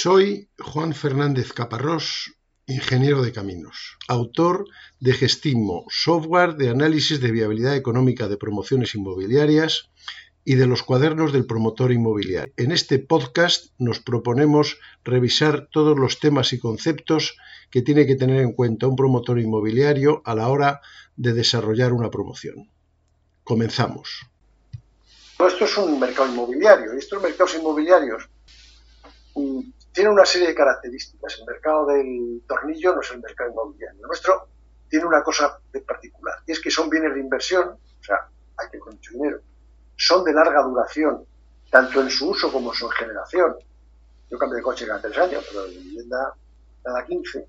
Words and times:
Soy 0.00 0.48
Juan 0.60 0.94
Fernández 0.94 1.52
Caparrós, 1.52 2.32
ingeniero 2.68 3.20
de 3.20 3.32
caminos, 3.32 3.98
autor 4.06 4.64
de 5.00 5.12
Gestimo, 5.12 5.86
software 5.88 6.54
de 6.54 6.68
análisis 6.68 7.20
de 7.20 7.32
viabilidad 7.32 7.74
económica 7.74 8.28
de 8.28 8.36
promociones 8.36 8.94
inmobiliarias 8.94 9.90
y 10.44 10.54
de 10.54 10.68
los 10.68 10.84
cuadernos 10.84 11.32
del 11.32 11.46
promotor 11.46 11.90
inmobiliario. 11.90 12.54
En 12.56 12.70
este 12.70 13.00
podcast 13.00 13.72
nos 13.78 13.98
proponemos 13.98 14.78
revisar 15.02 15.66
todos 15.72 15.98
los 15.98 16.20
temas 16.20 16.52
y 16.52 16.60
conceptos 16.60 17.36
que 17.68 17.82
tiene 17.82 18.06
que 18.06 18.14
tener 18.14 18.40
en 18.40 18.52
cuenta 18.52 18.86
un 18.86 18.94
promotor 18.94 19.40
inmobiliario 19.40 20.22
a 20.24 20.36
la 20.36 20.46
hora 20.46 20.80
de 21.16 21.32
desarrollar 21.32 21.92
una 21.92 22.08
promoción. 22.08 22.70
Comenzamos. 23.42 24.28
Esto 25.44 25.64
es 25.64 25.76
un 25.76 25.98
mercado 25.98 26.32
inmobiliario 26.32 26.94
y 26.94 26.98
estos 26.98 27.20
mercados 27.20 27.56
inmobiliarios 27.56 28.28
mm, 29.34 29.60
tiene 29.98 30.12
una 30.12 30.24
serie 30.24 30.46
de 30.46 30.54
características. 30.54 31.38
El 31.40 31.46
mercado 31.46 31.86
del 31.86 32.40
tornillo 32.46 32.94
no 32.94 33.00
es 33.00 33.10
el 33.10 33.20
mercado 33.20 33.50
inmobiliario. 33.50 33.98
El 34.00 34.06
nuestro 34.06 34.46
tiene 34.88 35.04
una 35.04 35.24
cosa 35.24 35.58
de 35.72 35.80
particular, 35.80 36.38
y 36.46 36.52
es 36.52 36.60
que 36.60 36.70
son 36.70 36.88
bienes 36.88 37.14
de 37.14 37.20
inversión, 37.20 37.70
o 37.70 38.04
sea, 38.04 38.28
hay 38.58 38.70
que 38.70 38.78
mucho 38.78 39.12
dinero, 39.12 39.40
son 39.96 40.22
de 40.22 40.32
larga 40.32 40.62
duración, 40.62 41.24
tanto 41.68 42.00
en 42.00 42.10
su 42.10 42.30
uso 42.30 42.52
como 42.52 42.70
en 42.70 42.78
su 42.78 42.88
generación. 42.90 43.56
Yo 44.30 44.38
cambio 44.38 44.58
de 44.58 44.62
coche 44.62 44.86
cada 44.86 45.02
tres 45.02 45.18
años, 45.18 45.44
pero 45.48 45.64
de 45.64 45.70
vivienda 45.70 46.32
cada 46.84 47.04
quince. 47.04 47.48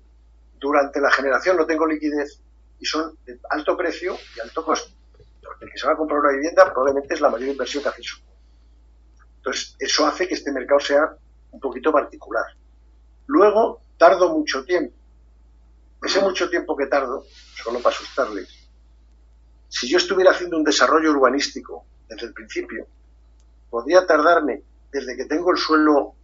Durante 0.58 1.00
la 1.00 1.12
generación 1.12 1.56
no 1.56 1.64
tengo 1.64 1.86
liquidez 1.86 2.40
y 2.80 2.84
son 2.84 3.16
de 3.26 3.38
alto 3.48 3.76
precio 3.76 4.16
y 4.36 4.40
alto 4.40 4.64
costo. 4.64 4.92
El 5.60 5.70
que 5.70 5.78
se 5.78 5.86
va 5.86 5.92
a 5.92 5.96
comprar 5.96 6.18
una 6.18 6.32
vivienda 6.32 6.64
probablemente 6.64 7.14
es 7.14 7.20
la 7.20 7.30
mayor 7.30 7.50
inversión 7.50 7.84
que 7.84 7.90
hace 7.90 8.02
su. 8.02 8.20
Entonces, 9.36 9.76
eso 9.78 10.04
hace 10.04 10.26
que 10.26 10.34
este 10.34 10.50
mercado 10.50 10.80
sea 10.80 11.16
un 11.52 11.60
poquito 11.60 11.92
particular. 11.92 12.46
Luego, 13.26 13.80
tardo 13.96 14.30
mucho 14.30 14.64
tiempo. 14.64 14.94
Ese 16.02 16.20
mucho 16.20 16.48
tiempo 16.48 16.76
que 16.76 16.86
tardo, 16.86 17.24
solo 17.62 17.80
para 17.80 17.94
asustarles, 17.94 18.48
si 19.68 19.88
yo 19.88 19.98
estuviera 19.98 20.32
haciendo 20.32 20.56
un 20.56 20.64
desarrollo 20.64 21.10
urbanístico 21.10 21.84
desde 22.08 22.26
el 22.26 22.32
principio, 22.32 22.86
podría 23.68 24.06
tardarme 24.06 24.62
desde 24.90 25.16
que 25.16 25.26
tengo 25.26 25.52
el 25.52 25.58
suelo 25.58 26.14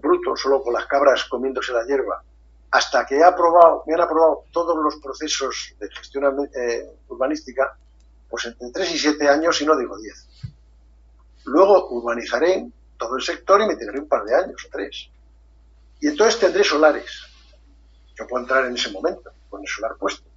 bruto, 0.00 0.36
solo 0.36 0.62
con 0.62 0.74
las 0.74 0.86
cabras 0.86 1.24
comiéndose 1.24 1.72
la 1.72 1.86
hierba, 1.86 2.22
hasta 2.70 3.06
que 3.06 3.16
he 3.16 3.24
aprobado, 3.24 3.84
me 3.86 3.94
han 3.94 4.00
aprobado 4.00 4.44
todos 4.50 4.76
los 4.82 4.96
procesos 4.96 5.74
de 5.78 5.88
gestión 5.90 6.50
eh, 6.54 6.90
urbanística, 7.08 7.76
pues 8.28 8.46
entre 8.46 8.70
3 8.70 8.94
y 8.94 8.98
7 8.98 9.28
años, 9.28 9.60
y 9.60 9.66
no 9.66 9.76
digo 9.76 9.98
10. 9.98 10.28
Luego 11.44 11.88
urbanizaré 11.90 12.66
todo 13.02 13.16
el 13.16 13.22
sector 13.22 13.60
y 13.60 13.66
me 13.66 13.76
tiraré 13.76 13.98
un 13.98 14.08
par 14.08 14.24
de 14.24 14.34
años, 14.34 14.68
tres. 14.70 15.08
Y 16.00 16.08
entonces 16.08 16.38
tendré 16.38 16.64
solares. 16.64 17.24
Yo 18.14 18.26
puedo 18.26 18.42
entrar 18.42 18.66
en 18.66 18.74
ese 18.74 18.90
momento 18.90 19.32
con 19.48 19.60
el 19.60 19.68
solar 19.68 19.96
puesto. 19.98 20.28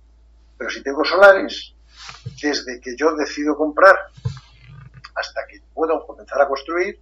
Pero 0.58 0.70
si 0.70 0.82
tengo 0.82 1.04
solares, 1.04 1.74
desde 2.42 2.80
que 2.80 2.96
yo 2.96 3.16
decido 3.16 3.56
comprar 3.56 3.96
hasta 5.16 5.46
que 5.48 5.62
puedo 5.74 6.06
comenzar 6.06 6.42
a 6.42 6.48
construir, 6.48 7.00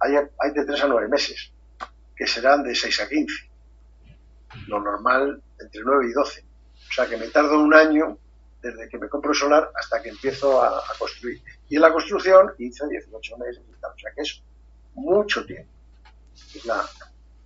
hay, 0.00 0.14
hay 0.16 0.52
de 0.52 0.64
3 0.64 0.84
a 0.84 0.88
9 0.88 1.08
meses, 1.08 1.50
que 2.14 2.26
serán 2.26 2.62
de 2.62 2.74
6 2.74 3.00
a 3.00 3.08
15. 3.08 3.50
Lo 4.66 4.80
normal 4.80 5.42
entre 5.60 5.80
9 5.82 6.06
y 6.08 6.12
12. 6.12 6.44
O 6.88 6.92
sea 6.92 7.06
que 7.06 7.16
me 7.16 7.28
tardo 7.28 7.60
un 7.60 7.74
año 7.74 8.18
desde 8.62 8.88
que 8.88 8.98
me 8.98 9.08
compro 9.08 9.32
el 9.32 9.36
solar 9.36 9.70
hasta 9.74 10.02
que 10.02 10.08
empiezo 10.08 10.62
a, 10.62 10.82
construir. 10.98 11.40
Y 11.68 11.76
en 11.76 11.82
la 11.82 11.92
construcción, 11.92 12.52
15, 12.56 12.88
18 12.88 13.38
meses. 13.38 13.62
O 13.68 13.98
sea 13.98 14.12
que 14.14 14.22
eso 14.22 14.42
mucho 15.00 15.44
tiempo. 15.44 15.70
Es 16.54 16.64
la, 16.64 16.84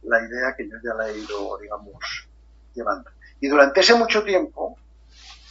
idea 0.03 0.55
que 0.57 0.69
yo 0.69 0.77
ya 0.83 0.95
la 0.95 1.09
he 1.09 1.19
ido, 1.19 1.59
digamos, 1.59 2.29
llevando. 2.75 3.11
Y 3.41 3.49
durante 3.49 3.81
ese 3.81 3.95
mucho 3.95 4.23
tiempo 4.23 4.77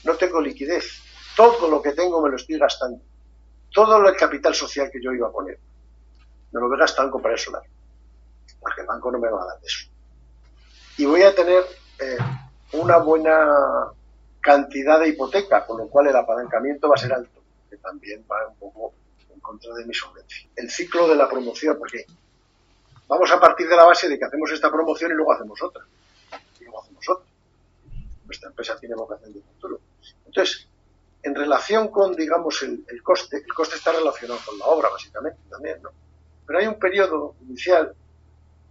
no 0.03 0.15
tengo 0.15 0.41
liquidez. 0.41 1.01
Todo 1.35 1.69
lo 1.69 1.81
que 1.81 1.93
tengo 1.93 2.21
me 2.21 2.29
lo 2.29 2.35
estoy 2.35 2.57
gastando. 2.57 3.01
Todo 3.73 4.07
el 4.07 4.15
capital 4.15 4.53
social 4.53 4.89
que 4.91 5.01
yo 5.01 5.11
iba 5.13 5.27
a 5.27 5.31
poner 5.31 5.59
me 6.51 6.59
lo 6.59 6.67
voy 6.67 6.77
a 6.77 6.81
gastar 6.81 7.05
en 7.05 7.11
comprar 7.11 7.33
el 7.33 7.39
solar. 7.39 7.63
Porque 8.59 8.81
el 8.81 8.87
banco 8.87 9.11
no 9.11 9.19
me 9.19 9.29
va 9.29 9.43
a 9.43 9.45
dar 9.47 9.57
eso. 9.63 9.89
Y 10.97 11.05
voy 11.05 11.23
a 11.23 11.33
tener 11.33 11.63
eh, 11.99 12.17
una 12.73 12.97
buena 12.97 13.47
cantidad 14.41 14.99
de 14.99 15.09
hipoteca, 15.09 15.65
con 15.65 15.77
lo 15.77 15.87
cual 15.87 16.07
el 16.07 16.15
apalancamiento 16.15 16.89
va 16.89 16.95
a 16.95 16.99
ser 16.99 17.13
alto, 17.13 17.41
que 17.69 17.77
también 17.77 18.25
va 18.29 18.47
un 18.47 18.55
poco 18.55 18.93
de 19.69 19.85
mi 19.85 19.93
solvencia. 19.93 20.49
El 20.55 20.69
ciclo 20.69 21.07
de 21.07 21.15
la 21.15 21.29
promoción, 21.29 21.77
porque 21.77 22.05
vamos 23.07 23.31
a 23.31 23.39
partir 23.39 23.67
de 23.67 23.75
la 23.75 23.85
base 23.85 24.09
de 24.09 24.17
que 24.17 24.25
hacemos 24.25 24.51
esta 24.51 24.71
promoción 24.71 25.11
y 25.11 25.13
luego 25.13 25.33
hacemos 25.33 25.61
otra. 25.61 25.85
Y 26.59 26.63
luego 26.63 26.81
hacemos 26.81 27.09
otra. 27.09 27.25
Nuestra 28.25 28.49
empresa 28.49 28.77
tiene 28.79 28.95
vocación 28.95 29.33
de 29.33 29.41
futuro. 29.41 29.79
Entonces, 30.25 30.67
en 31.23 31.35
relación 31.35 31.89
con, 31.89 32.15
digamos, 32.15 32.63
el, 32.63 33.03
coste, 33.03 33.37
el 33.37 33.53
coste 33.53 33.75
está 33.75 33.91
relacionado 33.91 34.39
con 34.45 34.57
la 34.57 34.65
obra, 34.65 34.89
básicamente, 34.89 35.39
también, 35.49 35.81
¿no? 35.81 35.89
Pero 36.45 36.59
hay 36.59 36.67
un 36.67 36.79
periodo 36.79 37.35
inicial 37.41 37.93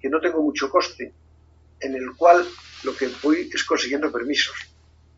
que 0.00 0.08
no 0.08 0.20
tengo 0.20 0.42
mucho 0.42 0.68
coste, 0.68 1.12
en 1.78 1.94
el 1.94 2.16
cual 2.16 2.46
lo 2.82 2.96
que 2.96 3.08
voy 3.22 3.48
es 3.52 3.64
consiguiendo 3.64 4.10
permisos. 4.10 4.56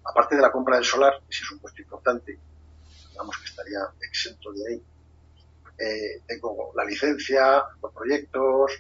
Aparte 0.05 0.37
de 0.37 0.43
la 0.43 0.53
compra 0.53 0.77
del 0.77 0.85
solar, 0.85 1.15
ese 1.29 1.45
es 1.45 1.51
un 1.53 1.61
puesto 1.61 1.81
importante, 1.81 2.39
digamos 3.11 3.39
que 3.39 3.45
estaría 3.45 3.79
exento 4.01 4.53
de 4.53 4.69
ahí 4.69 4.83
eh, 5.79 6.23
tengo 6.27 6.73
la 6.75 6.85
licencia, 6.85 7.65
los 7.83 7.93
proyectos, 7.93 8.73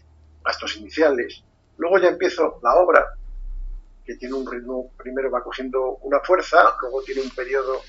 gastos 0.45 0.77
iniciales. 0.77 1.43
Luego 1.77 1.99
ya 1.99 2.09
empiezo 2.09 2.59
la 2.63 2.75
obra, 2.77 3.15
que 4.05 4.17
tiene 4.17 4.35
un 4.35 4.51
ritmo, 4.51 4.91
primero 4.97 5.31
va 5.31 5.43
cogiendo 5.43 5.99
una 6.03 6.21
fuerza, 6.21 6.77
luego 6.81 7.03
tiene 7.03 7.23
un 7.23 7.31
periodo 7.31 7.81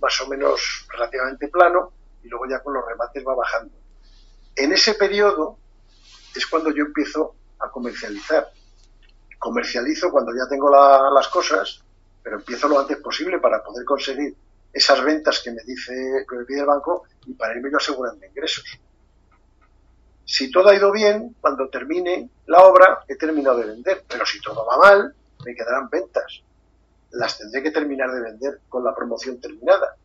más 0.00 0.20
o 0.20 0.28
menos 0.28 0.86
relativamente 0.92 1.48
plano 1.48 1.92
y 2.22 2.28
luego 2.28 2.46
ya 2.48 2.62
con 2.62 2.74
los 2.74 2.86
remates 2.86 3.24
va 3.26 3.34
bajando. 3.34 3.74
En 4.54 4.72
ese 4.72 4.94
periodo 4.94 5.58
es 6.34 6.46
cuando 6.46 6.70
yo 6.70 6.84
empiezo 6.84 7.34
a 7.58 7.70
comercializar. 7.70 8.50
Comercializo 9.38 10.10
cuando 10.10 10.32
ya 10.34 10.48
tengo 10.48 10.70
las 10.70 11.28
cosas, 11.28 11.82
pero 12.22 12.36
empiezo 12.36 12.68
lo 12.68 12.80
antes 12.80 12.96
posible 12.98 13.38
para 13.38 13.62
poder 13.62 13.84
conseguir 13.84 14.34
esas 14.76 15.02
ventas 15.02 15.40
que 15.42 15.50
me 15.52 15.62
dice 15.64 16.26
que 16.28 16.36
me 16.36 16.44
pide 16.44 16.60
el 16.60 16.66
banco 16.66 17.04
y 17.24 17.32
para 17.32 17.56
irme 17.56 17.70
yo 17.70 17.78
asegurando 17.78 18.26
ingresos. 18.26 18.78
Si 20.22 20.50
todo 20.50 20.68
ha 20.68 20.74
ido 20.74 20.92
bien, 20.92 21.34
cuando 21.40 21.70
termine 21.70 22.28
la 22.46 22.62
obra 22.62 23.02
he 23.08 23.16
terminado 23.16 23.56
de 23.58 23.68
vender, 23.68 24.04
pero 24.06 24.26
si 24.26 24.38
todo 24.38 24.66
va 24.66 24.76
mal, 24.76 25.14
me 25.46 25.54
quedarán 25.54 25.88
ventas. 25.88 26.42
Las 27.12 27.38
tendré 27.38 27.62
que 27.62 27.70
terminar 27.70 28.10
de 28.12 28.20
vender 28.20 28.60
con 28.68 28.84
la 28.84 28.94
promoción 28.94 29.40
terminada. 29.40 29.96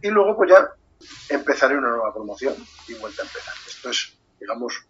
Y 0.00 0.08
luego 0.08 0.36
pues 0.36 0.48
ya 0.48 0.72
empezaré 1.28 1.76
una 1.76 1.90
nueva 1.90 2.14
promoción 2.14 2.54
y 2.88 2.94
vuelta 2.94 3.20
a 3.20 3.26
empezar. 3.26 3.54
Esto 3.68 3.90
es, 3.90 4.16
digamos, 4.40 4.86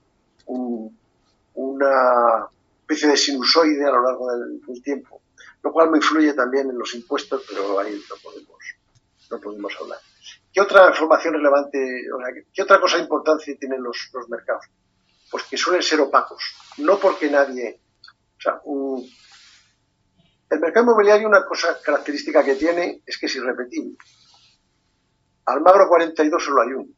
una 1.55 2.47
especie 2.83 3.09
de 3.09 3.17
sinusoide 3.17 3.85
a 3.85 3.91
lo 3.91 4.05
largo 4.05 4.31
del, 4.31 4.61
del 4.65 4.81
tiempo 4.81 5.21
lo 5.63 5.73
cual 5.73 5.91
me 5.91 5.99
influye 5.99 6.33
también 6.35 6.71
en 6.71 6.79
los 6.79 6.95
impuestos, 6.95 7.43
pero 7.49 7.79
ahí 7.79 8.03
no 8.09 8.17
podemos, 8.23 8.59
no 9.31 9.41
podemos 9.41 9.73
hablar. 9.81 9.99
¿Qué 10.53 10.61
otra 10.61 10.89
información 10.89 11.35
relevante, 11.35 11.79
o 12.13 12.19
sea, 12.19 12.35
qué 12.53 12.63
otra 12.63 12.81
cosa 12.81 12.99
importante 12.99 13.55
tienen 13.57 13.83
los, 13.83 14.11
los 14.13 14.29
mercados? 14.29 14.67
Pues 15.31 15.45
que 15.45 15.57
suelen 15.57 15.83
ser 15.83 16.01
opacos, 16.01 16.43
no 16.79 16.99
porque 16.99 17.31
nadie, 17.31 17.81
o 18.37 18.41
sea, 18.41 18.61
el 20.51 20.59
mercado 20.59 20.87
inmobiliario 20.87 21.29
una 21.29 21.47
cosa 21.47 21.79
característica 21.81 22.43
que 22.43 22.57
tiene 22.57 23.03
es 23.07 23.19
que 23.19 23.27
es 23.27 23.37
irrepetible. 23.37 23.97
Almagro 25.47 25.89
42 25.89 26.45
solo 26.45 26.63
hay 26.63 26.73
uno. 26.73 26.93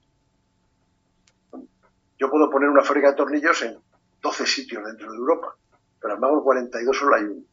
Yo 2.19 2.31
puedo 2.31 2.49
poner 2.51 2.71
una 2.71 2.83
fábrica 2.83 3.11
de 3.11 3.17
tornillos 3.17 3.61
en 3.63 3.79
12 4.23 4.47
sitios 4.47 4.85
dentro 4.85 5.11
de 5.11 5.19
Europa, 5.19 5.55
pero 6.01 6.15
Almagro 6.15 6.43
42 6.43 6.97
solo 6.97 7.17
hay 7.17 7.25
uno. 7.25 7.45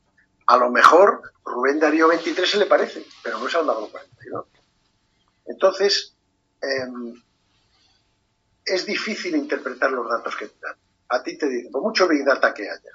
A 0.49 0.57
lo 0.57 0.71
mejor 0.71 1.21
Rubén 1.45 1.79
Darío 1.79 2.07
23 2.07 2.49
se 2.49 2.57
le 2.57 2.65
parece, 2.65 3.05
pero 3.21 3.37
no 3.37 3.47
es 3.47 3.53
Almagro 3.53 3.87
42. 3.87 4.47
Entonces, 5.45 6.15
em, 6.59 7.21
es 8.65 8.83
difícil 8.83 9.35
interpretar 9.35 9.91
los 9.91 10.09
datos 10.09 10.35
que 10.35 10.47
te 10.47 10.59
dan. 10.59 10.75
A 11.09 11.21
ti 11.21 11.37
te 11.37 11.47
dicen, 11.47 11.71
por 11.71 11.83
mucho 11.83 12.07
Big 12.07 12.25
Data 12.25 12.51
que 12.51 12.67
haya, 12.67 12.89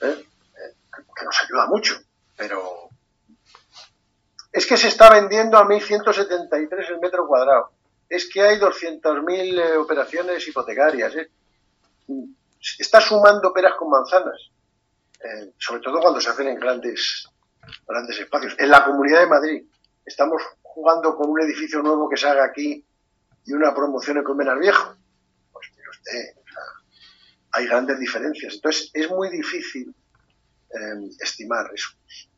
¿eh? 0.00 0.24
Eh, 0.24 0.74
que 1.14 1.24
nos 1.26 1.42
ayuda 1.42 1.66
mucho, 1.66 2.00
pero 2.34 2.88
es 4.50 4.66
que 4.66 4.78
se 4.78 4.88
está 4.88 5.10
vendiendo 5.10 5.58
a 5.58 5.66
1.173 5.66 6.88
el 6.88 7.00
metro 7.00 7.26
cuadrado. 7.26 7.72
Es 8.08 8.26
que 8.26 8.40
hay 8.40 8.58
200.000 8.58 9.58
eh, 9.58 9.76
operaciones 9.76 10.48
hipotecarias. 10.48 11.12
Está 12.78 13.02
sumando 13.02 13.52
peras 13.52 13.74
con 13.74 13.90
manzanas. 13.90 14.50
Eh, 15.22 15.52
sobre 15.58 15.82
todo 15.82 16.00
cuando 16.00 16.20
se 16.20 16.30
hacen 16.30 16.48
en 16.48 16.58
grandes, 16.58 17.28
grandes 17.86 18.18
espacios. 18.18 18.54
En 18.58 18.70
la 18.70 18.84
Comunidad 18.84 19.20
de 19.20 19.26
Madrid 19.26 19.64
estamos 20.04 20.42
jugando 20.62 21.14
con 21.14 21.30
un 21.30 21.40
edificio 21.42 21.82
nuevo 21.82 22.08
que 22.08 22.16
se 22.16 22.28
haga 22.28 22.44
aquí 22.44 22.84
y 23.44 23.52
una 23.52 23.74
promoción 23.74 24.18
en 24.18 24.24
Colmenar 24.24 24.58
Viejo. 24.58 24.96
Pues 25.52 25.68
mire 25.76 25.90
usted, 25.90 26.40
hay 27.52 27.66
grandes 27.66 27.98
diferencias. 27.98 28.54
Entonces, 28.54 28.90
es 28.94 29.10
muy 29.10 29.28
difícil 29.28 29.94
em, 30.70 31.10
estimar 31.18 31.70
eso. 31.74 31.90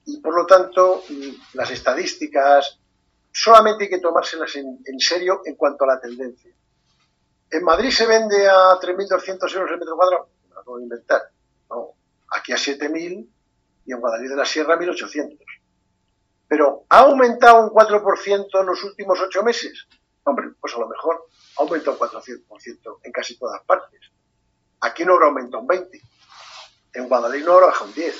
Y 0.06 0.20
por 0.20 0.34
lo 0.34 0.46
tanto, 0.46 1.04
mm, 1.08 1.54
las 1.54 1.70
estadísticas 1.70 2.78
solamente 3.30 3.84
hay 3.84 3.90
que 3.90 4.00
tomárselas 4.00 4.56
en, 4.56 4.78
en 4.84 4.98
serio 4.98 5.42
en 5.44 5.54
cuanto 5.54 5.84
a 5.84 5.88
la 5.88 6.00
tendencia. 6.00 6.52
¿En 7.50 7.62
Madrid 7.62 7.90
se 7.90 8.06
vende 8.06 8.48
a 8.48 8.78
3.200 8.80 9.54
euros 9.54 9.70
el 9.70 9.78
metro 9.78 9.96
cuadrado? 9.96 10.28
No 10.48 10.62
lo 10.64 10.80
inventar. 10.80 11.22
Aquí 12.34 12.52
a 12.52 12.56
7.000 12.56 13.28
y 13.84 13.92
en 13.92 14.00
Guadalajara 14.00 14.30
de 14.30 14.36
la 14.36 14.44
Sierra 14.44 14.74
a 14.74 14.78
1.800. 14.78 15.38
Pero 16.48 16.84
¿ha 16.88 16.98
aumentado 17.00 17.64
un 17.64 17.70
4% 17.70 18.60
en 18.60 18.66
los 18.66 18.84
últimos 18.84 19.20
ocho 19.20 19.42
meses? 19.42 19.86
Hombre, 20.24 20.50
pues 20.60 20.74
a 20.74 20.78
lo 20.78 20.88
mejor 20.88 21.26
ha 21.58 21.62
aumentado 21.62 21.92
un 21.92 22.08
400% 22.08 22.98
en 23.02 23.12
casi 23.12 23.38
todas 23.38 23.62
partes. 23.64 24.00
Aquí 24.80 25.04
no 25.04 25.14
habrá 25.14 25.26
aumentado 25.26 25.62
un 25.62 25.68
20%. 25.68 26.00
En 26.94 27.08
Guadalajara 27.08 27.44
no 27.44 27.52
habrá 27.54 27.66
bajado 27.68 27.86
un 27.86 27.94
10%. 27.94 28.12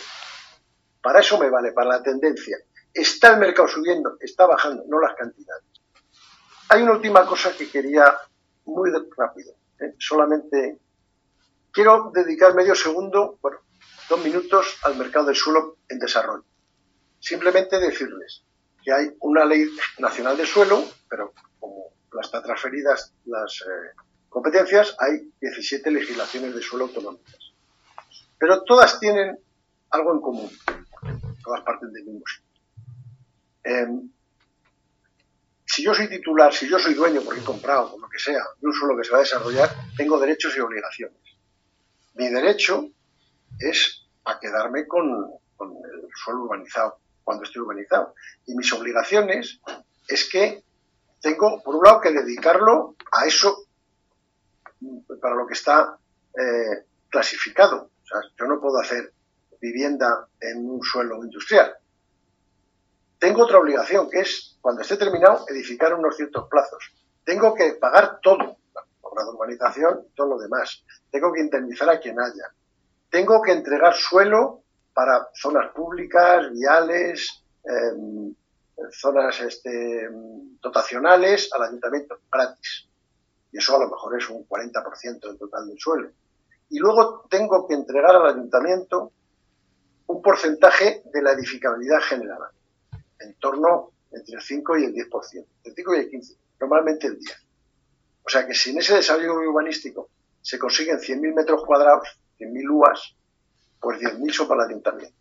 Para 1.03 1.21
eso 1.21 1.39
me 1.39 1.51
vale, 1.51 1.73
para 1.73 1.89
la 1.89 2.03
tendencia. 2.03 2.57
Está 2.95 3.33
el 3.33 3.39
mercado 3.39 3.69
subiendo, 3.69 4.17
está 4.21 4.47
bajando, 4.47 4.85
no 4.87 5.01
las 5.01 5.15
cantidades. 5.15 5.65
Hay 6.69 6.83
una 6.83 6.93
última 6.93 7.27
cosa 7.27 7.55
que 7.57 7.69
quería 7.69 8.17
muy 8.65 8.91
rápido. 9.17 9.55
¿eh? 9.81 9.95
Solamente 9.99 10.79
quiero 11.73 12.11
dedicar 12.15 12.55
medio 12.55 12.75
segundo, 12.75 13.39
bueno, 13.43 13.59
dos 14.13 14.23
minutos 14.23 14.79
al 14.83 14.97
mercado 14.97 15.25
del 15.25 15.37
suelo 15.37 15.79
en 15.89 15.99
desarrollo. 15.99 16.45
Simplemente 17.19 17.81
decirles 17.81 18.45
que 18.85 18.93
hay 18.93 19.07
una 19.21 19.47
ley 19.47 19.67
nacional 19.99 20.37
de 20.37 20.45
suelo, 20.45 20.85
pero 21.09 21.33
como 21.59 21.95
las 22.13 22.27
están 22.27 22.43
transferidas 22.43 23.15
las 23.25 23.63
eh, 23.63 23.97
competencias, 24.29 24.95
hay 24.99 25.33
17 25.41 25.91
legislaciones 25.91 26.55
de 26.55 26.61
suelo 26.61 26.85
autonómicas. 26.85 27.39
Pero 28.39 28.63
todas 28.65 29.01
tienen 29.01 29.39
algo 29.89 30.13
en 30.13 30.21
común, 30.21 30.51
todas 31.43 31.63
parten 31.63 31.91
del 31.91 32.05
mismo 32.05 32.23
sitio. 32.27 32.51
Em, 33.65 34.11
si 35.65 35.83
yo 35.83 35.95
soy 35.95 36.09
titular, 36.09 36.53
si 36.53 36.69
yo 36.69 36.79
soy 36.79 36.93
dueño 36.93 37.23
porque 37.23 37.41
he 37.41 37.45
comprado, 37.45 37.95
o 37.95 37.99
lo 37.99 38.11
que 38.11 38.19
sea, 38.19 38.43
de 38.61 38.67
un 38.67 38.75
suelo 38.75 38.95
que 38.95 39.05
se 39.05 39.13
va 39.13 39.19
a 39.19 39.23
desarrollar, 39.23 39.71
tengo 39.97 40.21
derechos 40.21 40.55
y 40.55 40.61
obligaciones. 40.61 41.17
Mi 42.15 42.29
derecho 42.29 42.91
es 43.59 44.02
a 44.25 44.39
quedarme 44.39 44.87
con, 44.87 45.33
el 45.61 46.09
suelo 46.15 46.43
urbanizado, 46.43 46.99
cuando 47.25 47.45
esté 47.45 47.61
urbanizado. 47.61 48.15
Y 48.47 48.55
mis 48.55 48.73
obligaciones 48.73 49.61
es 50.09 50.29
que 50.29 50.65
tengo, 51.21 51.63
por 51.63 51.77
un 51.77 51.85
lado, 51.85 52.01
que 52.01 52.11
dedicarlo 52.11 52.97
a 53.13 53.27
eso 53.27 53.65
para 55.21 55.35
lo 55.37 55.47
que 55.47 55.55
está 55.55 55.97
eh, 56.37 56.85
clasificado. 57.09 57.91
O 58.03 58.07
sea, 58.07 58.21
yo 58.39 58.47
no 58.47 58.61
puedo 58.61 58.79
hacer 58.79 59.13
vivienda 59.61 60.27
en 60.41 60.69
un 60.69 60.83
suelo 60.83 61.23
industrial. 61.25 61.77
Tengo 63.19 63.45
otra 63.45 63.61
obligación, 63.61 64.11
que 64.11 64.19
es, 64.19 64.59
cuando 64.61 64.83
esté 64.83 64.97
terminado, 64.97 65.45
edificar 65.49 65.95
unos 65.95 66.17
ciertos 66.17 66.49
plazos. 66.49 66.93
Tengo 67.25 67.55
que 67.55 67.75
pagar 67.75 68.19
todo, 68.21 68.57
la 68.75 69.29
urbanización 69.29 70.07
y 70.09 70.15
todo 70.17 70.31
lo 70.31 70.39
demás. 70.39 70.83
Tengo 71.11 71.33
que 71.33 71.41
indemnizar 71.41 71.89
a 71.89 72.01
quien 72.01 72.19
haya. 72.19 72.53
Tengo 73.13 73.43
que 73.43 73.53
entregar 73.53 73.95
suelo 73.95 74.63
para 74.95 75.29
zonas 75.35 75.71
públicas, 75.75 76.51
viales, 76.51 77.45
em, 77.63 78.35
zonas 78.91 79.39
este, 79.43 80.09
dotacionales 80.59 81.51
al 81.53 81.65
ayuntamiento, 81.65 82.21
gratis. 82.33 82.89
Y 83.53 83.59
eso 83.59 83.77
a 83.77 83.81
lo 83.81 83.91
mejor 83.91 84.17
es 84.17 84.31
un 84.31 84.49
40% 84.49 85.29
del 85.29 85.39
total 85.39 85.69
del 85.69 85.79
suelo. 85.79 86.11
Y 86.71 86.79
luego 86.79 87.27
tengo 87.29 87.69
que 87.69 87.75
entregar 87.75 88.17
al 88.17 88.29
ayuntamiento 88.29 89.13
un 90.07 90.23
porcentaje 90.23 91.03
de 91.13 91.21
la 91.21 91.33
edificabilidad 91.33 92.01
generada 92.01 92.51
en 93.21 93.35
torno 93.35 93.91
entre 94.11 94.37
el 94.37 94.41
5 94.41 94.79
y 94.79 94.85
el 94.85 94.95
10%, 94.95 95.47
el 95.65 95.75
5 95.75 95.95
y 95.95 95.99
el 95.99 96.09
15, 96.09 96.35
normalmente 96.61 97.09
el 97.09 97.19
10. 97.19 97.47
O 98.25 98.29
sea 98.31 98.47
que 98.47 98.55
si 98.55 98.71
en 98.71 98.79
ese 98.79 98.95
desarrollo 98.95 99.35
urbanístico 99.35 100.09
se 100.41 100.59
consiguen 100.59 100.99
100.000 100.99 101.35
metros 101.35 101.63
cuadrados, 101.67 102.09
100.000 102.43 102.71
UAS, 102.71 103.17
pues 103.81 103.99
10.000 104.01 104.33
son 104.33 104.49
para 104.49 104.65
el 104.65 104.71
ayuntamiento, 104.71 105.17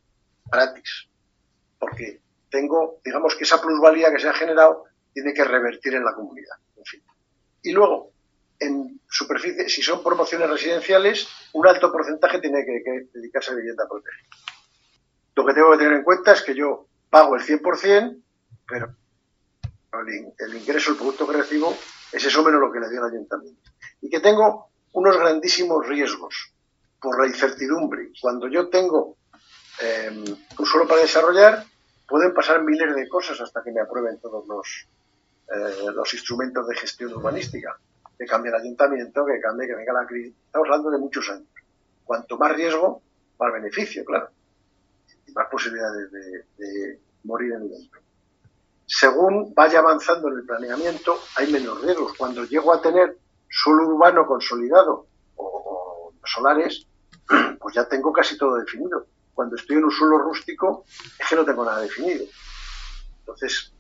gratis. 0.52 1.08
Porque 1.80 2.22
tengo, 2.50 3.00
digamos 3.04 3.36
que 3.36 3.44
esa 3.44 3.62
plusvalía 3.62 4.12
que 4.12 4.20
se 4.20 4.30
ha 4.30 4.34
generado 4.34 4.86
tiene 5.14 5.34
que 5.34 5.44
revertir 5.44 5.96
en 5.96 6.06
la 6.06 6.14
comunidad. 6.14 6.58
En 6.78 6.86
fin. 6.86 7.02
Y 7.64 7.72
luego, 7.72 8.12
en 8.60 9.02
superficie, 9.10 9.68
si 9.70 9.82
son 9.82 10.04
promociones 10.04 10.50
residenciales, 10.50 11.28
un 11.54 11.68
alto 11.68 11.92
porcentaje 11.92 12.40
tiene 12.40 12.64
que, 12.64 13.10
dedicarse 13.14 13.52
a 13.52 13.56
vivienda 13.56 13.88
protegida. 13.90 14.30
Lo 15.36 15.46
que 15.46 15.54
tengo 15.54 15.72
que 15.72 15.78
tener 15.78 15.94
en 15.94 16.04
cuenta 16.04 16.34
es 16.34 16.42
que 16.44 16.54
yo 16.54 16.86
pago 17.10 17.36
el 17.36 17.42
100%, 17.42 18.22
pero 18.68 18.96
el, 20.08 20.56
ingreso, 20.56 20.92
el 20.92 20.98
producto 20.98 21.28
que 21.28 21.38
recibo, 21.38 21.76
es 22.12 22.24
eso 22.24 22.44
menos 22.44 22.62
lo 22.62 22.72
que 22.72 22.80
le 22.80 22.90
dio 22.90 23.00
el 23.00 23.14
ayuntamiento. 23.14 23.72
Y 24.02 24.10
que 24.10 24.20
tengo 24.20 24.70
unos 24.94 25.18
grandísimos 25.18 25.88
riesgos 25.88 26.54
por 27.02 27.20
la 27.20 27.28
incertidumbre. 27.28 28.12
Cuando 28.22 28.48
yo 28.48 28.70
tengo 28.70 29.18
eh, 29.82 30.24
un 30.58 30.66
suelo 30.66 30.88
para 30.88 31.02
desarrollar, 31.02 31.66
pueden 32.08 32.34
pasar 32.34 32.64
miles 32.64 32.96
de 32.96 33.10
cosas 33.10 33.40
hasta 33.42 33.64
que 33.64 33.72
me 33.72 33.82
aprueben 33.82 34.20
todos 34.20 34.48
los, 34.48 34.88
eh, 35.48 35.92
los 35.94 36.14
instrumentos 36.14 36.68
de 36.68 36.76
gestión 36.76 37.14
urbanística. 37.14 37.78
Que 38.18 38.26
cambie 38.26 38.52
el 38.52 38.62
ayuntamiento, 38.62 39.26
que 39.26 39.40
cambie, 39.40 39.68
que 39.68 39.76
venga 39.76 39.94
la 39.94 40.06
crisis. 40.06 40.36
Estamos 40.46 40.68
hablando 40.68 40.92
de 40.92 40.98
muchos 41.00 41.28
años. 41.30 41.48
Cuanto 42.06 42.38
más 42.38 42.56
riesgo, 42.56 43.02
más 43.40 43.52
beneficio, 43.52 44.06
claro 44.06 44.30
más 45.34 45.48
posibilidades 45.50 46.12
de, 46.12 47.00
morir 47.24 47.54
en 47.54 47.62
el 47.64 47.70
dentro. 47.70 48.02
Según 48.86 49.54
vaya 49.54 49.80
avanzando 49.80 50.28
en 50.30 50.40
el 50.40 50.46
planeamiento, 50.46 51.18
hay 51.36 51.52
menos 51.52 51.82
riesgos. 51.82 52.14
Cuando 52.18 52.44
llego 52.46 52.74
a 52.74 52.82
tener 52.82 53.18
suelo 53.48 53.88
urbano 53.88 54.26
consolidado 54.26 55.06
o, 55.36 56.14
solares, 56.26 56.88
pues 57.72 57.86
ya 57.86 57.90
tengo 57.90 58.12
casi 58.12 58.38
todo 58.38 58.56
definido. 58.58 59.08
Cuando 59.34 59.56
estoy 59.56 59.78
en 59.78 59.86
un 59.86 59.92
suelo 59.92 60.18
rústico, 60.18 60.84
es 61.18 61.28
que 61.28 61.36
no 61.36 61.46
tengo 61.46 61.64
nada 61.64 61.80
definido. 61.80 62.26
Entonces, 63.20 63.72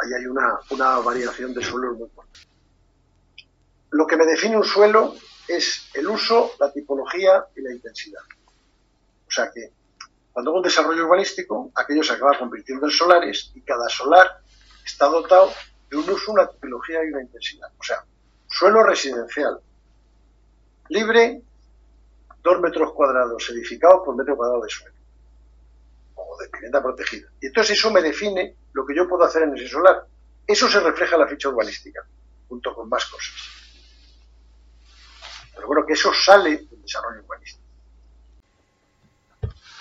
ahí 0.00 0.12
hay 0.12 0.26
una, 0.26 0.60
una 0.70 0.98
variación 1.00 1.52
de 1.52 1.64
suelo 1.64 1.94
muy 1.94 2.04
importante. 2.04 2.40
Lo 3.90 4.06
que 4.06 4.16
me 4.16 4.24
define 4.24 4.56
un 4.56 4.64
suelo 4.64 5.16
es 5.48 5.90
el 5.94 6.06
uso, 6.08 6.52
la 6.60 6.72
tipología 6.72 7.44
y 7.56 7.62
la 7.62 7.72
intensidad. 7.72 8.22
O 9.26 9.30
sea 9.30 9.50
que 9.50 9.72
cuando 10.32 10.52
hago 10.52 10.58
un 10.58 10.64
desarrollo 10.64 11.04
urbanístico, 11.04 11.72
aquello 11.74 12.04
se 12.04 12.12
acaba 12.12 12.38
convirtiendo 12.38 12.86
en 12.86 12.92
solares 12.92 13.50
y 13.54 13.62
cada 13.62 13.88
solar 13.88 14.40
está 14.84 15.06
dotado 15.06 15.50
de 15.90 15.96
un 15.96 16.08
uso, 16.08 16.32
una 16.32 16.46
tipología 16.46 17.04
y 17.04 17.08
una 17.08 17.22
intensidad. 17.22 17.68
O 17.78 17.82
sea, 17.82 18.04
suelo 18.48 18.84
residencial 18.84 19.60
libre, 20.88 21.42
dos 22.42 22.60
metros 22.60 22.92
cuadrados 22.92 23.48
edificados 23.50 24.02
por 24.04 24.16
metro 24.16 24.36
cuadrado 24.36 24.62
de 24.62 24.70
suelo 24.70 24.94
o 26.14 26.36
de 26.38 26.48
vivienda 26.52 26.82
protegida. 26.82 27.28
Y 27.40 27.46
entonces 27.46 27.78
eso 27.78 27.90
me 27.90 28.02
define 28.02 28.56
lo 28.72 28.84
que 28.86 28.94
yo 28.94 29.08
puedo 29.08 29.24
hacer 29.24 29.42
en 29.42 29.56
ese 29.56 29.68
solar. 29.68 30.06
Eso 30.46 30.68
se 30.68 30.80
refleja 30.80 31.14
en 31.14 31.20
la 31.20 31.28
ficha 31.28 31.48
urbanística, 31.48 32.04
junto 32.48 32.74
con 32.74 32.88
más 32.88 33.04
cosas. 33.06 33.34
Pero 35.54 35.66
bueno, 35.66 35.86
que 35.86 35.92
eso 35.92 36.12
sale 36.12 36.50
del 36.56 36.82
desarrollo 36.82 37.22
urbanístico. 37.22 37.62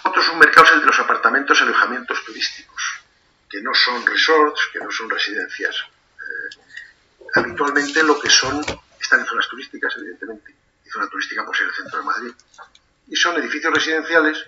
Otro 0.04 0.22
es 0.22 0.30
un 0.30 0.40
mercado 0.40 0.68
el 0.74 0.82
de 0.82 0.86
los 0.86 1.00
apartamentos 1.00 1.60
y 1.60 1.64
alojamientos 1.64 2.24
turísticos, 2.26 3.02
que 3.50 3.62
no 3.62 3.74
son 3.74 4.06
resorts, 4.06 4.70
que 4.74 4.80
no 4.80 4.92
son 4.92 5.10
residencias. 5.10 5.76
Eh, 5.76 6.60
habitualmente 7.36 8.04
lo 8.04 8.20
que 8.20 8.30
son, 8.30 8.64
están 9.00 9.22
en 9.22 9.26
zonas 9.26 9.48
turísticas, 9.48 9.96
evidentemente, 9.98 10.56
zona 10.92 11.08
turística 11.08 11.46
por 11.46 11.56
ser 11.56 11.68
el 11.68 11.74
centro 11.74 12.00
de 12.00 12.06
Madrid, 12.06 12.34
y 13.08 13.16
son 13.16 13.38
edificios 13.38 13.74
residenciales, 13.74 14.46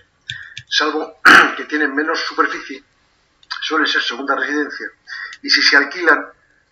salvo 0.70 1.20
que 1.58 1.66
tienen 1.66 1.96
menos 1.96 2.20
superficie, 2.20 2.84
suelen 3.62 3.88
ser 3.88 4.02
segunda 4.02 4.36
residencia, 4.36 4.88
y 5.42 5.50
si 5.50 5.62
se 5.62 5.78
alquilan, 5.78 6.26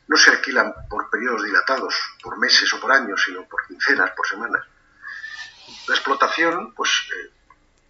no 0.07 0.17
se 0.17 0.31
alquilan 0.31 0.73
por 0.89 1.09
periodos 1.09 1.43
dilatados, 1.43 1.95
por 2.21 2.37
meses 2.37 2.71
o 2.73 2.79
por 2.79 2.91
años, 2.91 3.21
sino 3.23 3.45
por 3.47 3.65
quincenas, 3.67 4.11
por 4.11 4.27
semanas. 4.27 4.65
La 5.87 5.95
explotación, 5.95 6.73
pues 6.73 6.89
eh, 6.89 7.31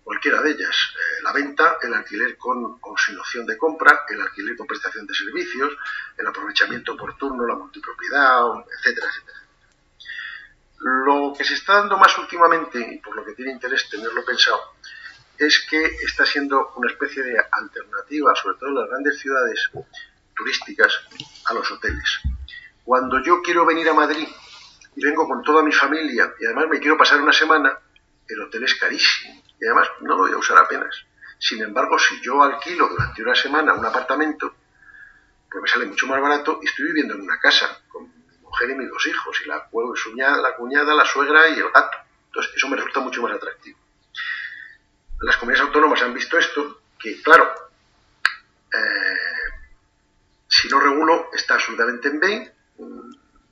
cualquiera 0.04 0.42
de 0.42 0.52
ellas. 0.52 0.76
Eh, 0.94 1.24
la 1.24 1.32
venta, 1.32 1.78
el 1.82 1.94
alquiler 1.94 2.38
con 2.38 2.80
o 2.82 2.98
sin 2.98 3.18
opción 3.18 3.46
de 3.46 3.58
compra, 3.58 4.04
el 4.10 4.22
alquiler 4.22 4.56
con 4.56 4.68
prestación 4.68 5.06
de 5.08 5.14
servicios, 5.14 5.74
el 6.18 6.28
aprovechamiento 6.28 6.94
oportuno, 6.94 7.46
la 7.46 7.56
multipropiedad, 7.56 8.44
etcétera, 8.78 9.08
etcétera. 9.08 9.41
Que 11.42 11.48
se 11.48 11.56
está 11.56 11.78
dando 11.78 11.98
más 11.98 12.16
últimamente, 12.20 12.78
y 12.80 13.00
por 13.00 13.16
lo 13.16 13.26
que 13.26 13.34
tiene 13.34 13.54
interés 13.54 13.90
tenerlo 13.90 14.24
pensado, 14.24 14.76
es 15.40 15.66
que 15.68 15.84
está 16.06 16.24
siendo 16.24 16.72
una 16.76 16.92
especie 16.92 17.24
de 17.24 17.36
alternativa, 17.52 18.36
sobre 18.36 18.60
todo 18.60 18.70
en 18.70 18.76
las 18.76 18.88
grandes 18.88 19.20
ciudades 19.20 19.72
turísticas, 20.36 20.94
a 21.46 21.54
los 21.56 21.72
hoteles. 21.72 22.22
Cuando 22.86 23.24
yo 23.24 23.42
quiero 23.42 23.66
venir 23.66 23.90
a 23.90 23.96
Madrid 23.96 24.28
y 24.96 25.04
vengo 25.04 25.28
con 25.28 25.42
toda 25.42 25.64
mi 25.64 25.72
familia 25.72 26.32
y 26.40 26.46
además 26.46 26.68
me 26.70 26.80
quiero 26.80 26.96
pasar 26.96 27.20
una 27.20 27.34
semana, 27.34 27.76
el 28.28 28.40
hotel 28.40 28.64
es 28.66 28.76
carísimo 28.76 29.42
y 29.60 29.66
además 29.66 29.88
no 30.02 30.10
lo 30.10 30.18
voy 30.18 30.34
a 30.34 30.38
usar 30.38 30.60
apenas. 30.60 30.96
Sin 31.40 31.64
embargo, 31.64 31.98
si 31.98 32.22
yo 32.22 32.44
alquilo 32.44 32.88
durante 32.88 33.24
una 33.24 33.34
semana 33.34 33.74
un 33.74 33.84
apartamento, 33.84 34.54
pues 35.50 35.64
me 35.64 35.68
sale 35.68 35.88
mucho 35.88 36.06
más 36.06 36.22
barato 36.22 36.60
y 36.62 36.68
estoy 36.68 36.86
viviendo 36.86 37.16
en 37.16 37.22
una 37.22 37.40
casa 37.40 37.82
con 37.88 38.11
mujer 38.52 38.70
y 38.70 38.76
mis 38.76 38.90
dos 38.90 39.06
hijos 39.08 39.42
y 39.44 39.48
la, 39.48 39.56
la 39.56 40.56
cuñada, 40.56 40.94
la 40.94 41.06
suegra 41.06 41.48
y 41.50 41.54
el 41.54 41.72
gato. 41.72 41.98
Entonces, 42.28 42.54
eso 42.56 42.68
me 42.68 42.76
resulta 42.76 43.00
mucho 43.00 43.22
más 43.22 43.34
atractivo. 43.34 43.80
Las 45.22 45.38
comunidades 45.38 45.68
autónomas 45.68 46.02
han 46.02 46.14
visto 46.14 46.38
esto, 46.38 46.82
que 47.00 47.22
claro, 47.22 47.54
eh, 48.74 49.52
si 50.48 50.68
no 50.68 50.80
regulo 50.80 51.30
está 51.34 51.56
absolutamente 51.56 52.10
en 52.10 52.20
vain, 52.20 52.52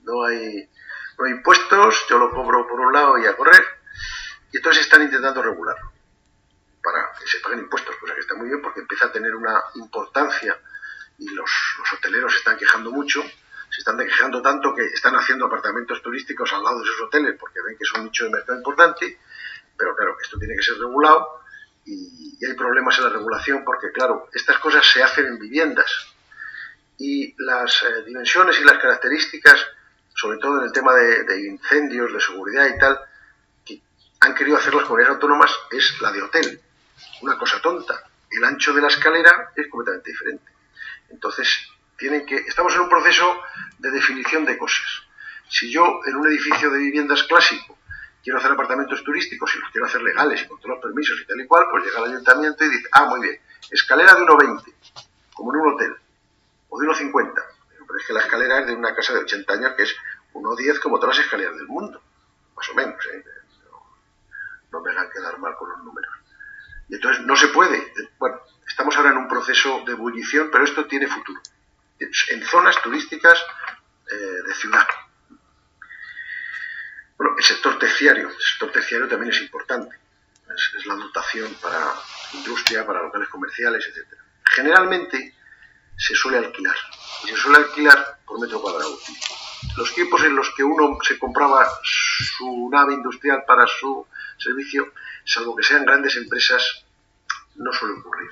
no 0.04 0.26
hay, 0.26 0.70
no 1.18 1.26
hay 1.26 1.32
impuestos, 1.32 2.06
yo 2.10 2.18
lo 2.18 2.32
cobro 2.32 2.68
por 2.68 2.80
un 2.80 2.92
lado 2.92 3.18
y 3.20 3.26
a 3.26 3.38
correr, 3.38 3.64
y 4.52 4.58
entonces 4.58 4.84
están 4.84 5.04
intentando 5.04 5.42
regularlo 5.42 5.92
para 6.84 7.12
que 7.20 7.28
se 7.28 7.40
paguen 7.40 7.60
impuestos, 7.60 7.96
cosa 7.98 8.16
que 8.16 8.22
está 8.22 8.36
muy 8.36 8.48
bien 8.48 8.62
porque 8.62 8.80
empieza 8.80 9.06
a 9.06 9.12
tener 9.12 9.36
una 9.36 9.62
importancia 9.76 10.58
y 11.20 11.30
los, 11.30 11.52
los 11.78 11.94
hoteleros 11.94 12.32
se 12.32 12.40
están 12.40 12.58
quejando 12.58 12.92
mucho, 12.92 13.22
se 13.80 13.90
están 13.90 13.98
quejando 13.98 14.42
tanto 14.42 14.76
que 14.76 14.84
están 14.88 15.16
haciendo 15.16 15.46
apartamentos 15.46 16.02
turísticos 16.02 16.52
al 16.52 16.62
lado 16.64 16.82
de 16.82 16.86
sus 16.86 17.02
hoteles 17.02 17.38
porque 17.40 17.62
ven 17.66 17.78
que 17.78 17.86
es 17.86 17.94
un 17.94 18.04
nicho 18.04 18.26
de 18.26 18.32
mercado 18.32 18.58
importante, 18.58 19.20
pero 19.78 19.96
claro, 19.96 20.18
esto 20.22 20.38
tiene 20.38 20.58
que 20.58 20.64
ser 20.64 20.78
regulado 20.78 21.42
y, 21.86 22.38
hay 22.46 22.54
problemas 22.56 22.98
en 22.98 23.06
la 23.06 23.10
regulación 23.10 23.64
porque, 23.64 23.92
claro, 23.94 24.28
estas 24.34 24.60
cosas 24.60 24.86
se 24.86 25.02
hacen 25.02 25.28
en 25.28 25.40
viviendas 25.40 25.90
y 26.98 27.34
las 27.42 27.84
eh, 27.84 28.04
dimensiones 28.06 28.60
y 28.60 28.66
las 28.66 28.78
características, 28.80 29.66
sobre 30.14 30.40
todo 30.40 30.60
en 30.60 30.66
el 30.66 30.72
tema 30.74 30.94
de, 30.94 31.24
de 31.24 31.48
incendios, 31.48 32.12
de 32.12 32.20
seguridad 32.20 32.66
y 32.66 32.78
tal, 32.78 33.00
que 33.66 33.82
han 34.20 34.36
querido 34.36 34.58
hacer 34.58 34.74
las 34.74 34.84
comunidades 34.86 35.16
autónomas 35.16 35.52
es 35.72 36.02
la 36.02 36.12
de 36.12 36.22
hotel. 36.22 36.62
Una 37.22 37.38
cosa 37.38 37.62
tonta. 37.62 38.04
El 38.30 38.44
ancho 38.44 38.74
de 38.74 38.82
la 38.82 38.88
escalera 38.88 39.52
es 39.56 39.68
completamente 39.68 40.12
diferente. 40.12 40.52
Entonces, 41.10 41.70
tienen 42.00 42.26
que, 42.26 42.38
estamos 42.38 42.74
en 42.74 42.82
un 42.82 42.90
proceso 42.90 43.42
de 43.78 43.92
definición 43.92 44.46
de 44.46 44.58
cosas. 44.58 45.04
Si 45.50 45.72
yo 45.72 46.00
en 46.06 46.16
un 46.16 46.28
edificio 46.28 46.70
de 46.72 46.80
viviendas 46.80 47.24
clásico 47.24 47.78
quiero 48.24 48.40
hacer 48.40 48.52
apartamentos 48.52 49.04
turísticos 49.04 49.54
y 49.56 49.60
los 49.60 49.70
quiero 49.72 49.88
hacer 49.88 50.02
legales 50.02 50.42
y 50.42 50.48
con 50.48 50.58
todos 50.60 50.76
los 50.76 50.84
permisos 50.84 51.20
y 51.22 51.26
tal 51.26 51.40
y 51.42 51.48
cual, 51.48 51.66
pues 51.72 51.86
llega 51.86 52.00
el 52.00 52.12
ayuntamiento 52.12 52.64
y 52.64 52.70
dice, 52.70 52.90
ah, 52.92 53.06
muy 53.06 53.22
bien, 53.22 53.40
escalera 53.72 54.16
de 54.16 54.22
1,20, 54.22 54.74
como 55.34 55.54
en 55.54 55.62
un 55.62 55.74
hotel, 55.74 55.96
o 56.70 56.80
de 56.80 56.88
1,50. 56.88 57.34
Pero 57.34 58.00
es 58.00 58.06
que 58.06 58.14
la 58.14 58.20
escalera 58.20 58.60
es 58.60 58.68
de 58.68 58.76
una 58.76 58.94
casa 58.94 59.14
de 59.14 59.20
80 59.20 59.54
años 59.54 59.74
que 59.76 59.84
es 59.84 59.96
1,10 60.34 60.80
como 60.80 61.00
todas 61.00 61.18
las 61.18 61.26
escaleras 61.26 61.56
del 61.56 61.68
mundo, 61.68 62.02
más 62.56 62.70
o 62.70 62.76
menos. 62.76 63.04
¿eh? 63.14 63.24
No, 64.72 64.82
me 64.82 64.92
hagan 64.92 65.10
quedar 65.10 65.40
mal 65.40 65.56
con 65.56 65.70
los 65.70 65.84
números. 65.84 66.12
Y 66.88 66.96
entonces 66.96 67.26
no 67.26 67.36
se 67.36 67.48
puede. 67.48 67.92
Bueno, 68.20 68.40
estamos 68.68 68.96
ahora 68.96 69.12
en 69.12 69.18
un 69.18 69.28
proceso 69.28 69.84
de 69.86 69.94
ebullición, 69.94 70.50
pero 70.52 70.64
esto 70.64 70.86
tiene 70.86 71.08
futuro. 71.08 71.42
En 72.00 72.44
zonas 72.46 72.82
turísticas 72.82 73.44
eh, 74.10 74.16
de 74.48 74.54
ciudad. 74.56 74.88
Bueno, 77.18 77.36
el 77.38 77.44
sector 77.44 77.78
terciario. 77.78 78.30
El 78.30 78.42
sector 78.42 78.72
terciario 78.72 79.08
también 79.08 79.34
es 79.34 79.42
importante. 79.42 79.98
Es, 80.56 80.86
la 80.86 80.96
dotación 80.96 81.54
para 81.56 81.94
industria, 82.34 82.86
para 82.86 83.04
locales 83.04 83.28
comerciales, 83.30 83.86
etc. 83.86 84.08
Generalmente 84.46 85.36
se 85.98 86.16
suele 86.16 86.38
alquilar. 86.38 86.76
Y 87.26 87.28
se 87.28 87.36
suele 87.36 87.58
alquilar 87.58 88.20
por 88.26 88.40
metro 88.40 88.62
cuadrado. 88.62 88.98
Los 89.78 89.94
tiempos 89.94 90.24
en 90.24 90.36
los 90.36 90.50
que 90.56 90.64
uno 90.64 90.98
se 91.04 91.20
compraba 91.20 91.68
su 91.84 92.70
nave 92.72 92.94
industrial 92.94 93.44
para 93.46 93.68
su 93.68 94.08
servicio, 94.38 94.94
salvo 95.26 95.56
que 95.56 95.64
sean 95.64 95.86
grandes 95.86 96.16
empresas, 96.16 96.86
no 97.56 97.72
suele 97.74 98.00
ocurrir. 98.00 98.30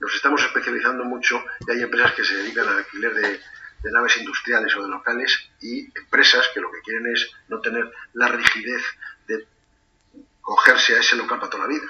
Nos 0.00 0.14
estamos 0.14 0.42
especializando 0.42 1.04
mucho 1.04 1.44
y 1.66 1.70
hay 1.70 1.82
empresas 1.82 2.12
que 2.12 2.24
se 2.24 2.36
dedican 2.36 2.68
al 2.68 2.78
alquiler 2.78 3.14
de, 3.14 3.40
de 3.82 3.92
naves 3.92 4.16
industriales 4.16 4.74
o 4.76 4.82
de 4.82 4.88
locales 4.88 5.50
y 5.60 5.86
empresas 5.98 6.48
que 6.54 6.60
lo 6.60 6.70
que 6.70 6.80
quieren 6.82 7.06
es 7.12 7.30
no 7.48 7.60
tener 7.60 7.90
la 8.14 8.28
rigidez 8.28 8.82
de 9.26 9.46
cogerse 10.40 10.96
a 10.96 11.00
ese 11.00 11.16
local 11.16 11.38
para 11.38 11.50
toda 11.50 11.64
la 11.64 11.68
vida. 11.68 11.86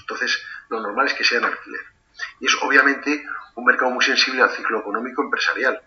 Entonces, 0.00 0.42
lo 0.68 0.80
normal 0.80 1.06
es 1.06 1.14
que 1.14 1.24
sean 1.24 1.44
alquiler. 1.44 1.84
Y 2.40 2.46
es 2.46 2.54
obviamente 2.62 3.26
un 3.54 3.64
mercado 3.64 3.90
muy 3.90 4.04
sensible 4.04 4.42
al 4.42 4.50
ciclo 4.50 4.80
económico 4.80 5.22
empresarial, 5.22 5.80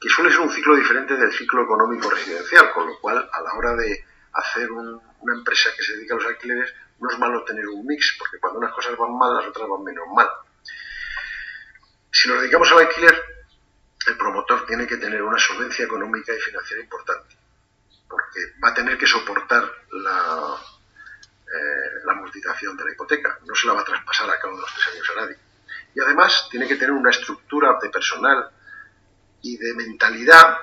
que 0.00 0.08
suele 0.08 0.30
ser 0.30 0.40
un 0.40 0.50
ciclo 0.50 0.76
diferente 0.76 1.16
del 1.16 1.32
ciclo 1.32 1.64
económico 1.64 2.10
residencial, 2.10 2.72
con 2.72 2.86
lo 2.86 2.98
cual 3.00 3.28
a 3.32 3.40
la 3.42 3.52
hora 3.54 3.74
de 3.76 4.04
hacer 4.32 4.70
una 4.70 5.34
empresa 5.34 5.70
que 5.76 5.82
se 5.82 5.96
dedica 5.96 6.14
a 6.14 6.18
los 6.18 6.26
alquileres, 6.26 6.72
no 7.00 7.10
es 7.10 7.18
malo 7.18 7.44
tener 7.44 7.66
un 7.66 7.86
mix, 7.86 8.16
porque 8.18 8.38
cuando 8.38 8.58
unas 8.58 8.72
cosas 8.72 8.96
van 8.96 9.16
mal, 9.16 9.36
las 9.36 9.46
otras 9.46 9.68
van 9.68 9.82
menos 9.82 10.06
mal. 10.14 10.28
Si 12.12 12.28
nos 12.28 12.40
dedicamos 12.40 12.70
al 12.72 12.80
alquiler, 12.80 13.14
el 14.06 14.16
promotor 14.16 14.66
tiene 14.66 14.86
que 14.86 14.96
tener 14.96 15.22
una 15.22 15.38
solvencia 15.38 15.84
económica 15.84 16.34
y 16.34 16.40
financiera 16.40 16.82
importante, 16.82 17.36
porque 18.08 18.40
va 18.62 18.68
a 18.68 18.74
tener 18.74 18.98
que 18.98 19.06
soportar 19.06 19.64
la, 19.92 20.56
eh, 21.46 22.10
amortización 22.10 22.76
de 22.76 22.84
la 22.84 22.92
hipoteca, 22.92 23.38
no 23.46 23.54
se 23.54 23.66
la 23.66 23.74
va 23.74 23.80
a 23.80 23.84
traspasar 23.84 24.28
a 24.30 24.38
cabo 24.38 24.56
de 24.56 24.62
los 24.62 24.74
tres 24.74 24.86
años 24.94 25.10
a 25.10 25.20
nadie. 25.20 25.36
Y 25.94 26.00
además 26.00 26.48
tiene 26.50 26.68
que 26.68 26.76
tener 26.76 26.92
una 26.92 27.10
estructura 27.10 27.78
de 27.80 27.88
personal 27.88 28.50
y 29.42 29.56
de 29.56 29.74
mentalidad 29.74 30.58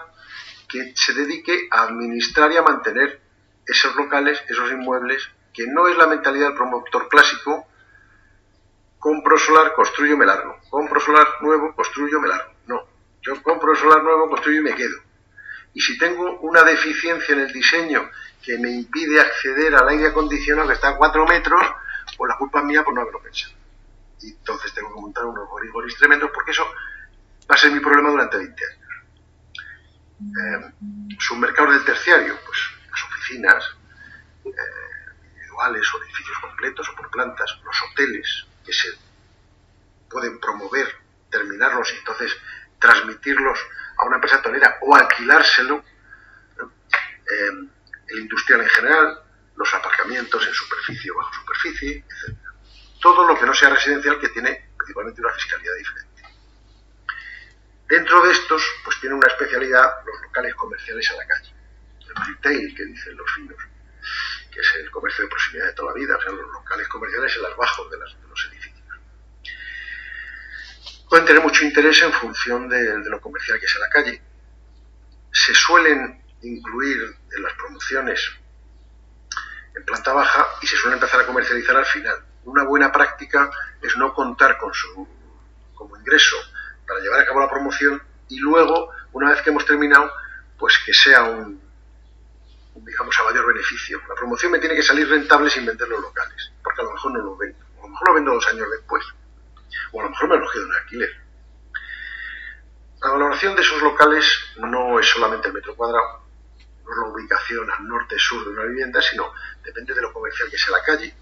que 0.68 0.94
se 0.96 1.14
dedique 1.14 1.68
a 1.72 1.84
administrar 1.84 2.52
y 2.52 2.58
a 2.58 2.62
mantener 2.62 3.22
esos 3.66 3.96
locales, 3.96 4.42
esos 4.48 4.72
inmuebles, 4.72 5.30
que 5.58 5.66
no 5.66 5.88
es 5.88 5.98
la 5.98 6.06
mentalidad 6.06 6.50
del 6.50 6.56
promotor 6.56 7.10
clásico, 7.10 7.66
compro 9.00 9.40
solar, 9.40 9.74
construyo, 9.74 10.16
me 10.16 10.24
largo, 10.24 10.60
compro 10.70 11.00
solar 11.00 11.28
nuevo, 11.42 11.74
construyo, 11.76 12.22
me 12.22 12.28
largo. 12.28 12.54
No, 12.68 12.88
yo 13.24 13.42
compro 13.42 13.76
solar 13.76 14.04
nuevo, 14.04 14.30
construyo 14.30 14.60
y 14.60 14.64
me 14.64 14.76
quedo. 14.76 15.02
Y 15.74 15.82
si 15.82 15.98
tengo 15.98 16.38
una 16.42 16.62
deficiencia 16.62 17.34
en 17.34 17.42
el 17.42 17.52
diseño 17.52 18.08
que 18.44 18.60
me 18.60 18.70
impide 18.70 19.20
acceder 19.20 19.74
al 19.74 19.90
aire 19.90 20.10
acondicionado 20.10 20.68
que 20.68 20.76
está 20.76 20.90
a 20.90 20.96
4 20.96 21.26
metros, 21.26 21.62
pues 22.16 22.30
la 22.30 22.38
culpa 22.38 22.60
es 22.60 22.66
mía 22.66 22.84
por 22.84 22.94
no 22.94 23.02
haberlo 23.02 23.24
pensado. 23.24 23.56
Y 24.22 24.34
entonces 24.34 24.72
tengo 24.76 24.94
que 24.94 25.02
montar 25.02 25.26
unos 25.26 25.50
gorigoris 25.50 25.98
tremendos 25.98 26.30
porque 26.32 26.52
eso 26.52 26.68
va 27.50 27.56
a 27.56 27.58
ser 27.58 27.72
mi 27.72 27.80
problema 27.80 28.12
durante 28.12 28.38
20 28.38 28.64
años. 28.64 28.88
Eh, 30.22 30.74
del 31.72 31.84
terciario, 31.84 32.38
pues 32.46 32.60
las 32.92 33.04
oficinas 33.04 33.64
eh, 34.46 34.88
o 35.60 36.04
edificios 36.04 36.38
completos 36.40 36.90
o 36.90 36.96
por 36.96 37.10
plantas, 37.10 37.60
los 37.64 37.76
hoteles 37.84 38.46
que 38.66 38.74
se 38.74 38.90
pueden 40.10 40.40
promover, 40.40 40.88
terminarlos 41.30 41.92
y 41.94 41.98
entonces 41.98 42.36
transmitirlos 42.80 43.60
a 43.98 44.06
una 44.06 44.16
empresa 44.16 44.42
tonera 44.42 44.78
o 44.82 44.96
alquilárselo, 44.96 45.84
eh, 46.60 47.68
el 48.08 48.20
industrial 48.20 48.62
en 48.62 48.70
general, 48.70 49.22
los 49.56 49.74
aparcamientos 49.74 50.46
en 50.46 50.54
superficie 50.54 51.12
o 51.12 51.18
bajo 51.18 51.34
superficie, 51.34 52.06
etc. 52.08 52.38
Todo 53.02 53.28
lo 53.28 53.38
que 53.38 53.46
no 53.46 53.54
sea 53.54 53.70
residencial 53.70 54.20
que 54.20 54.30
tiene 54.30 54.70
principalmente 54.78 55.22
una 55.22 55.34
fiscalidad 55.34 55.76
diferente. 55.78 56.24
Dentro 57.90 58.22
de 58.24 58.32
estos, 58.32 58.64
pues 58.84 59.00
tiene 59.00 59.16
una 59.16 59.28
especialidad 59.28 60.06
los 60.06 60.22
locales 60.22 60.54
comerciales 60.56 61.10
a 61.12 61.16
la 61.16 61.26
calle, 61.26 61.54
el 62.00 62.26
retail 62.28 62.76
que 62.76 62.86
dicen 62.86 63.18
los 63.18 63.32
finos, 63.34 63.58
que 64.58 64.62
es 64.62 64.76
el 64.84 64.90
comercio 64.90 65.24
de 65.24 65.30
proximidad 65.30 65.68
de 65.68 65.74
toda 65.74 65.92
la 65.92 66.00
vida, 66.00 66.18
o 66.18 66.22
sea, 66.22 66.32
los 66.32 66.52
locales 66.52 66.88
comerciales 66.88 67.36
en 67.36 67.44
las 67.44 67.56
bajos 67.56 67.92
de, 67.92 67.98
los 68.00 68.48
edificios 68.52 68.78
pueden 71.08 71.26
tener 71.26 71.44
mucho 71.44 71.64
interés 71.64 72.02
en 72.02 72.12
función 72.12 72.68
de, 72.68 73.08
lo 73.08 73.22
comercial 73.22 73.60
que 73.60 73.68
es 73.68 73.76
a 73.76 73.80
la 73.80 73.90
calle. 73.90 74.22
Se 75.32 75.54
suelen 75.54 76.24
incluir 76.42 77.16
en 77.32 77.44
las 77.44 77.54
promociones 77.54 78.36
en 79.76 79.86
planta 79.86 80.12
baja 80.12 80.48
y 80.62 80.68
se 80.68 80.76
suelen 80.76 80.98
empezar 80.98 81.22
a 81.22 81.28
comercializar 81.28 81.76
al 81.76 81.86
final. 81.86 82.26
Una 82.44 82.64
buena 82.64 82.92
práctica 82.92 83.52
es 83.80 83.96
no 83.96 84.12
contar 84.14 84.58
con 84.58 84.74
su 84.74 85.08
como 85.76 85.96
ingreso 85.96 86.36
para 86.88 87.00
llevar 87.00 87.22
a 87.22 87.26
cabo 87.26 87.42
la 87.42 87.50
promoción 87.50 88.02
y 88.28 88.40
luego, 88.40 88.90
una 89.14 89.30
vez 89.30 89.42
que 89.44 89.52
hemos 89.52 89.66
terminado, 89.66 90.12
pues 90.58 90.80
que 90.84 90.94
sea 90.94 91.24
un, 91.24 91.67
digamos, 92.86 93.20
a 93.20 93.24
mayor 93.24 93.48
beneficio. 93.48 94.02
La 94.08 94.16
promoción 94.16 94.52
me 94.52 94.60
tiene 94.60 94.76
que 94.76 94.84
salir 94.84 95.08
rentable 95.10 95.50
sin 95.50 95.66
vender 95.66 95.88
los 95.88 96.02
locales, 96.02 96.52
porque 96.64 96.82
a 96.82 96.86
lo 96.86 96.94
mejor 96.94 97.12
no 97.14 97.20
lo 97.20 97.38
vendo, 97.38 97.66
a 97.78 97.82
lo 97.82 97.88
mejor 97.90 98.08
lo 98.08 98.14
vendo 98.16 98.34
dos 98.34 98.48
años 98.48 98.68
después 98.72 99.04
o 99.92 100.00
a 100.00 100.04
lo 100.04 100.10
mejor 100.10 100.30
me 100.30 100.38
lo 100.38 100.52
quedo 100.52 100.66
en 100.66 100.74
alquiler. 100.74 101.22
La 103.02 103.12
valoración 103.12 103.56
de 103.56 103.62
esos 103.62 103.82
locales 103.82 104.26
no 104.58 105.00
es 105.00 105.08
solamente 105.08 105.48
el 105.48 105.54
metro 105.54 105.76
cuadrado, 105.76 106.24
no 106.84 106.92
es 106.92 106.98
la 106.98 107.06
ubicación 107.06 107.70
al 107.70 107.88
norte-sur 107.88 108.44
de 108.44 108.52
una 108.52 108.64
vivienda, 108.64 109.02
sino 109.02 109.34
depende 109.64 109.94
de 109.94 110.02
lo 110.02 110.12
comercial 110.12 110.50
que 110.50 110.58
sea 110.58 110.78
la 110.78 110.84
calle, 110.84 111.16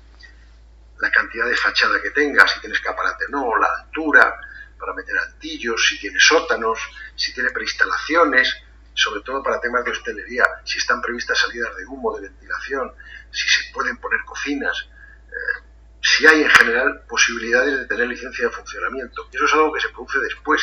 la 1.00 1.12
cantidad 1.12 1.46
de 1.48 1.58
fachada 1.58 2.02
que 2.02 2.12
tenga, 2.12 2.48
si 2.48 2.60
tiene 2.62 2.76
escaparate 2.76 3.26
o 3.26 3.30
no, 3.30 3.58
la 3.58 3.68
altura 3.68 4.40
para 4.80 4.94
meter 4.94 5.18
altillos, 5.18 5.86
si 5.88 6.00
tiene 6.00 6.20
sótanos, 6.20 6.80
si 7.16 7.34
tiene 7.34 7.50
preinstalaciones, 7.50 8.56
sobre 8.96 9.22
todo 9.22 9.44
para 9.44 9.60
temas 9.60 9.84
de 9.84 9.92
hostelería, 9.92 10.46
si 10.64 10.78
están 10.78 11.02
previstas 11.02 11.38
salidas 11.38 11.76
de 11.76 11.86
humo, 11.86 12.16
de 12.16 12.30
ventilación, 12.30 12.94
si 13.32 13.48
se 13.48 13.74
pueden 13.74 13.98
poner 13.98 14.22
cocinas, 14.26 14.90
eh, 15.28 15.64
si 16.02 16.26
hay 16.26 16.44
en 16.44 16.50
general 16.50 17.04
posibilidades 17.08 17.80
de 17.80 17.86
tener 17.86 18.08
licencia 18.08 18.46
de 18.46 18.52
funcionamiento. 18.52 19.28
Eso 19.32 19.46
es 19.46 19.54
algo 19.54 19.74
que 19.74 19.82
se 19.82 19.90
produce 19.90 20.20
después, 20.20 20.62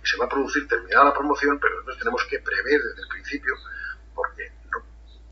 que 0.00 0.06
se 0.06 0.16
va 0.18 0.26
a 0.26 0.28
producir 0.28 0.68
terminada 0.68 1.06
la 1.06 1.14
promoción, 1.14 1.58
pero 1.58 1.74
nosotros 1.76 1.98
tenemos 1.98 2.24
que 2.26 2.38
prever 2.40 2.82
desde 2.82 3.02
el 3.02 3.08
principio, 3.08 3.54
porque 4.14 4.52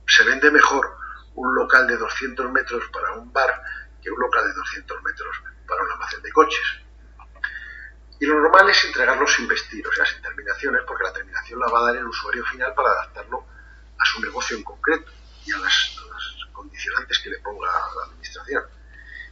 se 0.07 0.25
vende 0.25 0.51
mejor 0.51 0.97
un 1.35 1.55
local 1.55 1.87
de 1.87 1.97
200 1.97 2.51
metros 2.51 2.85
para 2.93 3.13
un 3.13 3.33
bar 3.33 3.63
que 4.03 4.11
un 4.11 4.21
local 4.21 4.47
de 4.47 4.55
200 4.55 5.03
metros 5.03 5.43
para 5.67 5.83
un 5.83 5.93
almacén 5.93 6.23
de 6.23 6.33
coches. 6.33 6.81
Y 8.21 8.27
lo 8.27 8.41
normal 8.41 8.69
es 8.71 8.85
entregarlos 8.85 9.33
sin 9.33 9.47
vestir, 9.47 9.87
o 9.87 9.93
sea, 9.93 10.05
sin 10.05 10.21
terminaciones, 10.21 10.83
porque 10.87 11.05
la 11.05 11.13
terminación 11.13 11.61
la 11.61 11.69
va 11.69 11.81
a 11.81 11.83
dar 11.85 11.97
el 11.97 12.07
usuario 12.07 12.45
final 12.47 12.75
para 12.75 12.91
adaptarlo 12.91 13.47
a 13.99 14.05
su 14.05 14.21
negocio 14.21 14.57
en 14.57 14.65
concreto 14.65 15.11
y 15.47 15.53
a 15.53 15.59
las, 15.59 15.97
condicionantes 16.53 17.21
que 17.21 17.31
le 17.31 17.39
ponga 17.39 17.69
la 17.71 18.05
administración. 18.07 18.65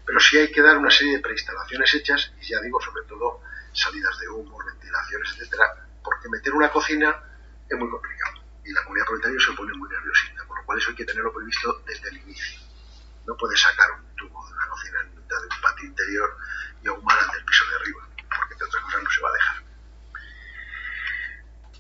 Pero 0.04 0.20
sí 0.20 0.38
hay 0.38 0.52
que 0.52 0.62
dar 0.62 0.78
una 0.78 0.90
serie 0.90 1.16
de 1.16 1.22
preinstalaciones 1.22 1.92
hechas, 1.94 2.32
y 2.40 2.46
ya 2.46 2.60
digo, 2.60 2.80
sobre 2.80 3.04
todo 3.08 3.40
salidas 3.72 4.16
de 4.20 4.28
humo, 4.28 4.58
ventilaciones, 4.64 5.32
etcétera, 5.32 5.88
porque 6.04 6.28
meter 6.28 6.54
una 6.54 6.70
cocina 6.70 7.20
es 7.68 7.76
muy 7.76 7.90
complicado 7.90 8.46
y 8.66 8.72
la 8.72 8.82
comunidad 8.82 9.06
propietaria 9.06 9.40
se 9.40 9.52
pone 9.52 9.72
muy 9.74 9.88
nerviosita, 9.88 10.44
por 10.44 10.58
lo 10.58 10.64
cual 10.64 10.78
eso 10.78 10.90
hay 10.90 10.96
que 10.96 11.04
tenerlo 11.04 11.32
previsto 11.32 11.82
desde 11.86 12.08
el 12.08 12.16
inicio. 12.18 12.60
No 13.26 13.36
puede 13.36 13.56
sacar 13.56 13.90
un 13.92 14.16
tubo 14.16 14.46
de 14.46 14.54
una 14.54 14.66
cocina 14.68 15.00
en 15.00 15.16
mitad 15.16 15.40
de 15.40 15.46
un 15.46 15.60
patio 15.60 15.86
interior 15.86 16.36
y 16.82 16.88
ahumar 16.88 17.18
ante 17.18 17.38
el 17.38 17.44
piso 17.44 17.64
de 17.68 17.76
arriba, 17.76 18.05
no 19.02 19.10
se 19.10 19.20
va 19.20 19.28
a 19.28 19.32
dejar. 19.32 19.56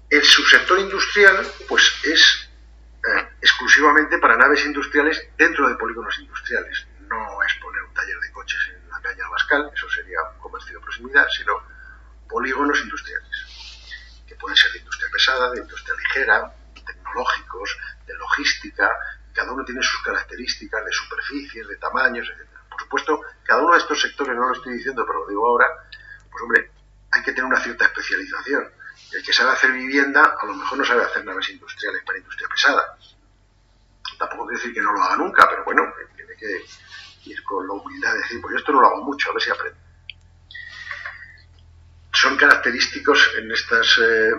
El 0.08 0.24
subsector 0.24 0.78
industrial, 0.78 1.46
pues 1.68 2.00
es 2.04 2.50
eh, 3.06 3.28
exclusivamente 3.40 4.18
para 4.18 4.36
naves 4.36 4.64
industriales 4.64 5.28
dentro 5.36 5.68
de 5.68 5.74
polígonos 5.76 6.18
industriales. 6.18 6.86
No 7.00 7.42
es 7.42 7.54
poner 7.54 7.82
un 7.82 7.94
taller 7.94 8.18
de 8.20 8.32
coches 8.32 8.60
en 8.74 8.88
la 8.88 9.00
calle 9.00 9.22
Abascal, 9.22 9.70
eso 9.74 9.88
sería 9.90 10.22
un 10.22 10.38
comercio 10.38 10.78
de 10.78 10.82
proximidad, 10.82 11.26
sino 11.28 11.62
polígonos 12.28 12.80
industriales, 12.80 14.24
que 14.26 14.34
pueden 14.36 14.56
ser 14.56 14.72
de 14.72 14.78
industria 14.78 15.08
pesada, 15.12 15.50
de 15.50 15.60
industria 15.60 15.94
ligera, 15.96 16.52
tecnológicos, 16.86 17.76
de 18.06 18.14
logística, 18.14 18.90
cada 19.32 19.52
uno 19.52 19.64
tiene 19.64 19.82
sus 19.82 20.02
características 20.02 20.84
de 20.84 20.92
superficies, 20.92 21.68
de 21.68 21.76
tamaños, 21.76 22.28
etc. 22.28 22.48
Por 22.70 22.80
supuesto, 22.80 23.20
cada 23.44 23.62
uno 23.62 23.72
de 23.72 23.78
estos 23.78 24.00
sectores, 24.00 24.34
no 24.34 24.48
lo 24.48 24.54
estoy 24.54 24.74
diciendo, 24.74 25.04
pero 25.06 25.20
lo 25.20 25.28
digo 25.28 25.46
ahora, 25.46 25.66
pues 26.30 26.42
hombre, 26.42 26.70
que 27.26 27.32
tener 27.32 27.44
una 27.44 27.60
cierta 27.60 27.84
especialización. 27.84 28.70
El 29.12 29.22
que 29.22 29.32
sabe 29.32 29.50
hacer 29.50 29.72
vivienda, 29.72 30.36
a 30.40 30.46
lo 30.46 30.54
mejor 30.54 30.78
no 30.78 30.84
sabe 30.84 31.02
hacer 31.02 31.24
naves 31.24 31.48
industriales 31.50 32.02
para 32.04 32.18
industria 32.18 32.48
pesada. 32.48 32.96
Tampoco 34.18 34.46
quiero 34.46 34.58
decir 34.60 34.72
que 34.72 34.80
no 34.80 34.92
lo 34.92 35.02
haga 35.02 35.16
nunca, 35.16 35.46
pero 35.50 35.64
bueno, 35.64 35.92
tiene 36.14 36.34
que 36.36 36.64
ir 37.24 37.42
con 37.42 37.66
la 37.66 37.74
humildad 37.74 38.12
de 38.12 38.18
decir, 38.20 38.40
pues 38.40 38.52
yo 38.52 38.58
esto 38.58 38.72
no 38.72 38.80
lo 38.80 38.86
hago 38.86 39.04
mucho, 39.04 39.30
a 39.30 39.34
ver 39.34 39.42
si 39.42 39.50
aprendo. 39.50 39.78
Son 42.12 42.36
característicos 42.36 43.34
en 43.36 43.50
estos 43.50 44.00
eh, 44.02 44.30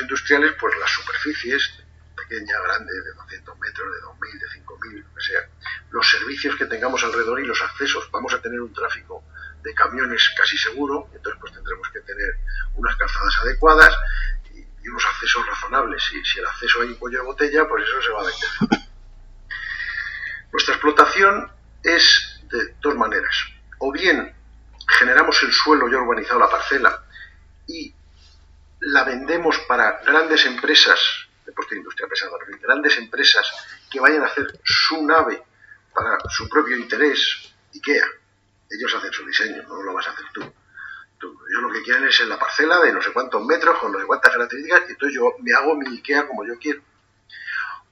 industriales, 0.00 0.54
pues 0.58 0.74
las 0.80 0.90
superficies, 0.90 1.84
pequeña, 2.16 2.60
grande, 2.64 2.92
de 2.92 3.12
200 3.12 3.58
metros, 3.58 3.94
de 3.94 4.00
2.000, 4.00 4.40
de 4.40 4.64
5.000, 4.64 5.04
o 5.16 5.20
sea, 5.20 5.48
los 5.90 6.10
servicios 6.10 6.56
que 6.56 6.66
tengamos 6.66 7.04
alrededor 7.04 7.40
y 7.40 7.46
los 7.46 7.60
accesos. 7.62 8.10
Vamos 8.10 8.32
a 8.34 8.40
tener 8.40 8.60
un 8.60 8.72
tráfico 8.72 9.22
de 9.62 9.74
camiones 9.74 10.30
casi 10.36 10.56
seguro, 10.56 11.08
entonces 11.14 11.40
pues 11.40 11.52
tendremos 11.52 11.88
que 11.90 12.00
tener 12.00 12.36
unas 12.74 12.96
calzadas 12.96 13.36
adecuadas 13.42 13.94
y, 14.54 14.88
unos 14.88 15.06
accesos 15.06 15.46
razonables. 15.46 16.02
Y 16.12 16.24
si 16.24 16.40
el 16.40 16.46
acceso 16.46 16.82
hay 16.82 16.88
un 16.88 16.96
cuello 16.96 17.18
de 17.18 17.24
botella, 17.24 17.68
pues 17.68 17.84
eso 17.84 18.02
se 18.02 18.10
va 18.10 18.20
a 18.20 18.24
vender. 18.24 18.80
Nuestra 20.52 20.74
explotación 20.74 21.52
es 21.82 22.40
de 22.50 22.74
dos 22.80 22.94
maneras. 22.96 23.36
O 23.78 23.92
bien 23.92 24.34
generamos 24.98 25.42
el 25.42 25.52
suelo 25.52 25.88
ya 25.88 25.98
urbanizado, 25.98 26.40
la 26.40 26.50
parcela, 26.50 27.04
y 27.66 27.94
la 28.80 29.04
vendemos 29.04 29.58
para 29.60 30.00
grandes 30.04 30.44
empresas 30.46 30.98
de 31.44 31.76
industria 31.76 32.08
pesada, 32.08 32.36
grandes 32.60 32.96
empresas 32.98 33.46
que 33.90 34.00
vayan 34.00 34.22
a 34.22 34.26
hacer 34.26 34.60
su 34.64 35.04
nave 35.06 35.42
para 35.94 36.18
su 36.28 36.48
propio 36.48 36.76
interés, 36.76 37.52
IKEA, 37.74 38.06
ellos 38.74 38.94
hacen 38.94 39.12
su 39.12 39.26
diseño, 39.26 39.62
no 39.64 39.82
lo 39.82 39.92
vas 39.92 40.06
a 40.08 40.12
hacer 40.12 40.26
tú. 40.32 40.40
ellos 40.40 41.62
lo 41.62 41.70
que 41.72 41.82
quieren 41.82 42.04
es 42.04 42.20
en 42.20 42.28
la 42.28 42.38
parcela 42.38 42.80
de 42.80 42.92
no 42.92 43.02
sé 43.02 43.12
cuántos 43.12 43.44
metros, 43.44 43.78
con 43.78 43.92
no 43.92 43.98
sé 43.98 44.06
cuántas 44.06 44.32
características, 44.32 44.84
y 44.88 44.92
entonces 44.92 45.16
yo 45.16 45.34
me 45.40 45.52
hago 45.52 45.74
mi 45.76 45.86
IKEA 45.96 46.26
como 46.26 46.44
yo 46.44 46.58
quiero. 46.58 46.82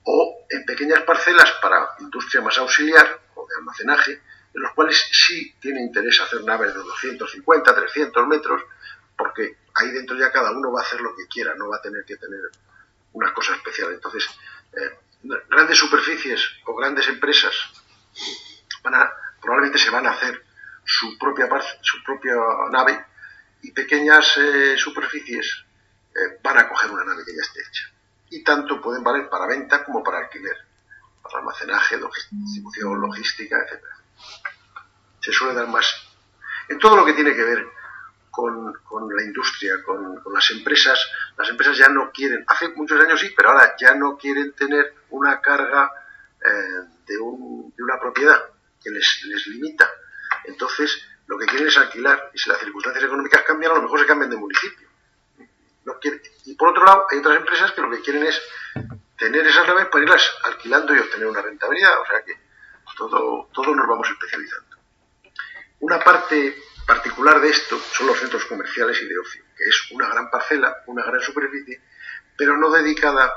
O 0.04 0.46
en 0.48 0.64
pequeñas 0.64 1.02
parcelas 1.02 1.52
para 1.62 1.90
industria 2.00 2.40
más 2.40 2.56
auxiliar 2.58 3.20
o 3.34 3.46
de 3.46 3.56
almacenaje, 3.56 4.22
en 4.52 4.62
los 4.62 4.72
cuales 4.72 5.08
sí 5.12 5.54
tiene 5.60 5.80
interés 5.80 6.20
hacer 6.20 6.42
naves 6.42 6.74
de 6.74 6.80
250, 6.80 7.74
300 7.74 8.26
metros, 8.26 8.62
porque 9.16 9.58
ahí 9.74 9.90
dentro 9.90 10.16
ya 10.16 10.32
cada 10.32 10.50
uno 10.50 10.72
va 10.72 10.80
a 10.80 10.84
hacer 10.84 11.00
lo 11.00 11.14
que 11.14 11.26
quiera, 11.28 11.54
no 11.54 11.68
va 11.68 11.76
a 11.76 11.82
tener 11.82 12.04
que 12.04 12.16
tener 12.16 12.40
una 13.12 13.32
cosa 13.32 13.54
especial. 13.54 13.92
Entonces, 13.92 14.26
eh, 14.72 14.98
grandes 15.48 15.78
superficies 15.78 16.40
o 16.64 16.74
grandes 16.74 17.06
empresas 17.08 17.54
van 18.82 18.94
a, 18.94 19.12
probablemente 19.40 19.78
se 19.78 19.90
van 19.90 20.06
a 20.06 20.12
hacer 20.12 20.44
su 20.90 21.16
propia, 21.16 21.48
su 21.80 22.02
propia 22.02 22.34
nave 22.70 23.06
y 23.62 23.70
pequeñas 23.70 24.36
eh, 24.38 24.76
superficies 24.76 25.64
eh, 26.12 26.40
van 26.42 26.58
a 26.58 26.68
coger 26.68 26.90
una 26.90 27.04
nave 27.04 27.22
que 27.24 27.32
ya 27.32 27.42
esté 27.42 27.60
hecha. 27.60 27.84
Y 28.30 28.42
tanto 28.42 28.80
pueden 28.80 29.04
valer 29.04 29.28
para 29.28 29.46
venta 29.46 29.84
como 29.84 30.02
para 30.02 30.18
alquiler, 30.18 30.56
para 31.22 31.38
almacenaje, 31.38 31.96
distribución, 32.30 33.00
logística, 33.00 33.56
etc. 33.56 33.84
Se 35.20 35.32
suele 35.32 35.54
dar 35.54 35.68
más. 35.68 35.86
En 36.68 36.78
todo 36.78 36.96
lo 36.96 37.04
que 37.04 37.12
tiene 37.12 37.34
que 37.34 37.44
ver 37.44 37.66
con, 38.30 38.72
la 39.14 39.22
industria, 39.22 39.82
con, 39.84 40.20
las 40.32 40.50
empresas. 40.50 40.98
Las 41.36 41.48
empresas 41.50 41.76
ya 41.76 41.88
no 41.88 42.10
quieren, 42.10 42.44
hace 42.48 42.68
muchos 42.70 43.00
años 43.00 43.20
sí, 43.20 43.32
pero 43.36 43.50
ahora 43.50 43.76
ya 43.78 43.94
no 43.94 44.16
quieren 44.16 44.52
tener 44.54 44.94
una 45.10 45.40
carga 45.40 45.90
eh, 46.44 46.88
de, 47.06 47.18
una 47.18 48.00
propiedad 48.00 48.40
que 48.82 48.90
les, 48.90 49.24
les 49.26 49.46
limita. 49.48 49.88
Entonces, 50.50 51.02
lo 51.26 51.38
que 51.38 51.46
quieren 51.46 51.68
es 51.68 51.78
alquilar 51.78 52.30
y 52.34 52.38
si 52.38 52.50
las 52.50 52.58
circunstancias 52.58 53.04
económicas 53.04 53.42
cambian, 53.42 53.72
a 53.72 53.76
lo 53.76 53.82
mejor 53.82 54.00
se 54.00 54.06
cambian 54.06 54.30
de 54.30 54.36
municipio. 54.36 54.88
Y 56.44 56.54
por 56.54 56.68
otro 56.68 56.84
lado, 56.84 57.06
hay 57.10 57.18
otras 57.18 57.36
empresas 57.36 57.72
que 57.72 57.80
lo 57.80 57.90
que 57.90 58.00
quieren 58.00 58.24
es 58.24 58.40
tener 59.18 59.46
esas 59.46 59.66
naves 59.66 59.86
para 59.86 60.04
irlas 60.04 60.30
alquilando 60.44 60.94
y 60.94 60.98
obtener 60.98 61.26
una 61.28 61.42
rentabilidad. 61.42 62.00
O 62.00 62.06
sea 62.06 62.22
que 62.24 62.38
todo, 62.96 63.48
todo 63.52 63.74
nos 63.74 63.86
vamos 63.86 64.08
especializando. 64.08 64.76
Una 65.80 65.98
parte 66.00 66.62
particular 66.86 67.40
de 67.40 67.50
esto 67.50 67.78
son 67.92 68.08
los 68.08 68.18
centros 68.18 68.44
comerciales 68.46 69.00
y 69.00 69.06
de 69.06 69.18
ocio, 69.18 69.44
que 69.56 69.64
es 69.64 69.90
una 69.92 70.08
gran 70.08 70.30
parcela, 70.30 70.82
una 70.86 71.04
gran 71.04 71.20
superficie, 71.20 71.80
pero 72.36 72.56
no 72.56 72.70
dedicada 72.70 73.32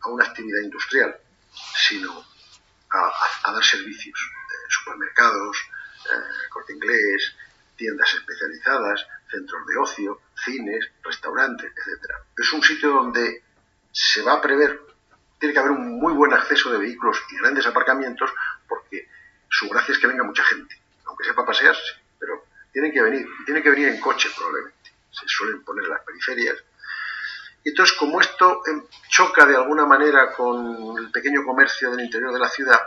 a 0.00 0.08
una 0.08 0.24
actividad 0.24 0.60
industrial, 0.60 1.16
sino 1.88 2.24
a, 2.92 3.52
dar 3.52 3.64
servicios, 3.64 4.18
eh, 4.18 4.66
supermercados, 4.68 5.56
eh, 6.06 6.48
corte 6.50 6.72
inglés, 6.72 7.34
tiendas 7.76 8.12
especializadas, 8.14 9.06
centros 9.30 9.66
de 9.66 9.76
ocio, 9.78 10.20
cines, 10.44 10.90
restaurantes, 11.02 11.72
etc. 11.72 12.12
Es 12.36 12.52
un 12.52 12.62
sitio 12.62 12.90
donde 12.90 13.42
se 13.92 14.22
va 14.22 14.34
a 14.34 14.40
prever, 14.40 14.80
tiene 15.38 15.52
que 15.52 15.58
haber 15.58 15.72
un 15.72 15.98
muy 15.98 16.12
buen 16.12 16.32
acceso 16.32 16.70
de 16.70 16.78
vehículos 16.78 17.22
y 17.32 17.36
grandes 17.38 17.66
aparcamientos, 17.66 18.30
porque 18.68 19.08
su 19.48 19.68
gracia 19.68 19.92
es 19.92 19.98
que 19.98 20.06
venga 20.06 20.24
mucha 20.24 20.44
gente, 20.44 20.80
aunque 21.06 21.24
sepa 21.24 21.46
pasearse, 21.46 22.02
pero 22.18 22.44
tienen 22.72 22.92
que 22.92 23.02
venir, 23.02 23.26
tienen 23.44 23.62
que 23.62 23.70
venir 23.70 23.88
en 23.88 24.00
coche 24.00 24.28
probablemente. 24.36 24.92
Se 25.10 25.26
suelen 25.26 25.64
poner 25.64 25.86
las 25.88 26.02
periferias. 26.02 26.56
Entonces, 27.64 27.96
como 27.96 28.20
esto 28.20 28.62
em, 28.66 28.84
choca 29.08 29.44
de 29.44 29.56
alguna 29.56 29.84
manera 29.86 30.32
con 30.32 30.96
el 30.98 31.10
pequeño 31.10 31.44
comercio 31.44 31.90
del 31.90 32.04
interior 32.04 32.32
de 32.32 32.38
la 32.38 32.48
ciudad, 32.48 32.80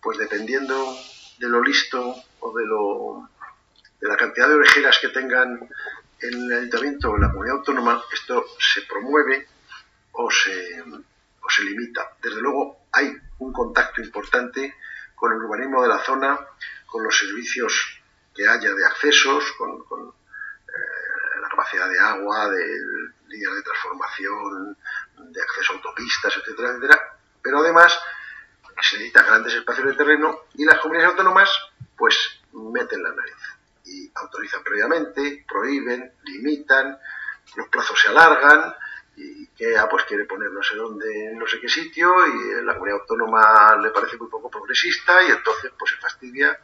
pues 0.00 0.18
dependiendo 0.18 0.96
de 1.38 1.48
lo 1.48 1.62
listo 1.62 2.14
o 2.42 2.52
de, 2.52 2.66
lo, 2.66 3.28
de 4.00 4.08
la 4.08 4.16
cantidad 4.16 4.48
de 4.48 4.54
orejeras 4.54 4.98
que 5.00 5.08
tengan 5.08 5.68
en 6.20 6.34
el 6.34 6.52
ayuntamiento 6.52 7.10
o 7.10 7.16
en 7.16 7.22
la 7.22 7.30
comunidad 7.30 7.58
autónoma, 7.58 8.02
esto 8.12 8.44
se 8.58 8.82
promueve 8.82 9.46
o 10.12 10.30
se, 10.30 10.82
o 10.82 11.50
se 11.50 11.62
limita. 11.62 12.16
Desde 12.20 12.40
luego, 12.40 12.86
hay 12.92 13.12
un 13.38 13.52
contacto 13.52 14.00
importante 14.00 14.74
con 15.14 15.32
el 15.32 15.38
urbanismo 15.38 15.82
de 15.82 15.88
la 15.88 15.98
zona, 16.00 16.38
con 16.86 17.04
los 17.04 17.16
servicios 17.16 18.00
que 18.34 18.48
haya 18.48 18.74
de 18.74 18.84
accesos, 18.86 19.52
con, 19.52 19.70
eh, 19.70 21.40
la 21.40 21.48
capacidad 21.48 21.88
de 21.88 21.98
agua, 21.98 22.50
de 22.50 22.78
líneas 23.28 23.54
de 23.54 23.62
transformación, 23.62 24.76
de 25.16 25.42
acceso 25.42 25.72
a 25.72 25.76
autopistas, 25.76 26.36
etcétera, 26.36 26.70
etcétera. 26.70 27.18
Pero 27.40 27.58
además 27.58 27.98
se 28.80 28.96
necesitan 28.96 29.26
grandes 29.26 29.54
espacios 29.54 29.86
de 29.86 29.94
terreno 29.94 30.40
y 30.54 30.64
las 30.64 30.80
comunidades 30.80 31.12
autónomas 31.12 31.50
pues 32.02 32.16
meten 32.50 33.00
la 33.00 33.14
nariz 33.14 33.36
y 33.84 34.10
autorizan 34.16 34.64
previamente, 34.64 35.44
prohíben, 35.46 36.12
limitan, 36.24 36.98
los 37.54 37.68
plazos 37.68 37.96
se 38.00 38.08
alargan 38.08 38.74
y, 39.14 39.46
que 39.46 39.78
ah, 39.78 39.88
pues 39.88 40.02
quiere 40.06 40.24
poner 40.24 40.50
no 40.50 40.64
sé 40.64 40.74
dónde, 40.74 41.26
en 41.28 41.38
no 41.38 41.46
sé 41.46 41.60
qué 41.60 41.68
sitio, 41.68 42.10
y 42.26 42.64
la 42.64 42.72
comunidad 42.72 43.02
autónoma 43.02 43.76
le 43.80 43.90
parece 43.90 44.16
muy 44.16 44.26
poco 44.28 44.50
progresista, 44.50 45.22
y 45.22 45.30
entonces 45.30 45.70
pues 45.78 45.92
se 45.92 45.98
fastidia 45.98 46.58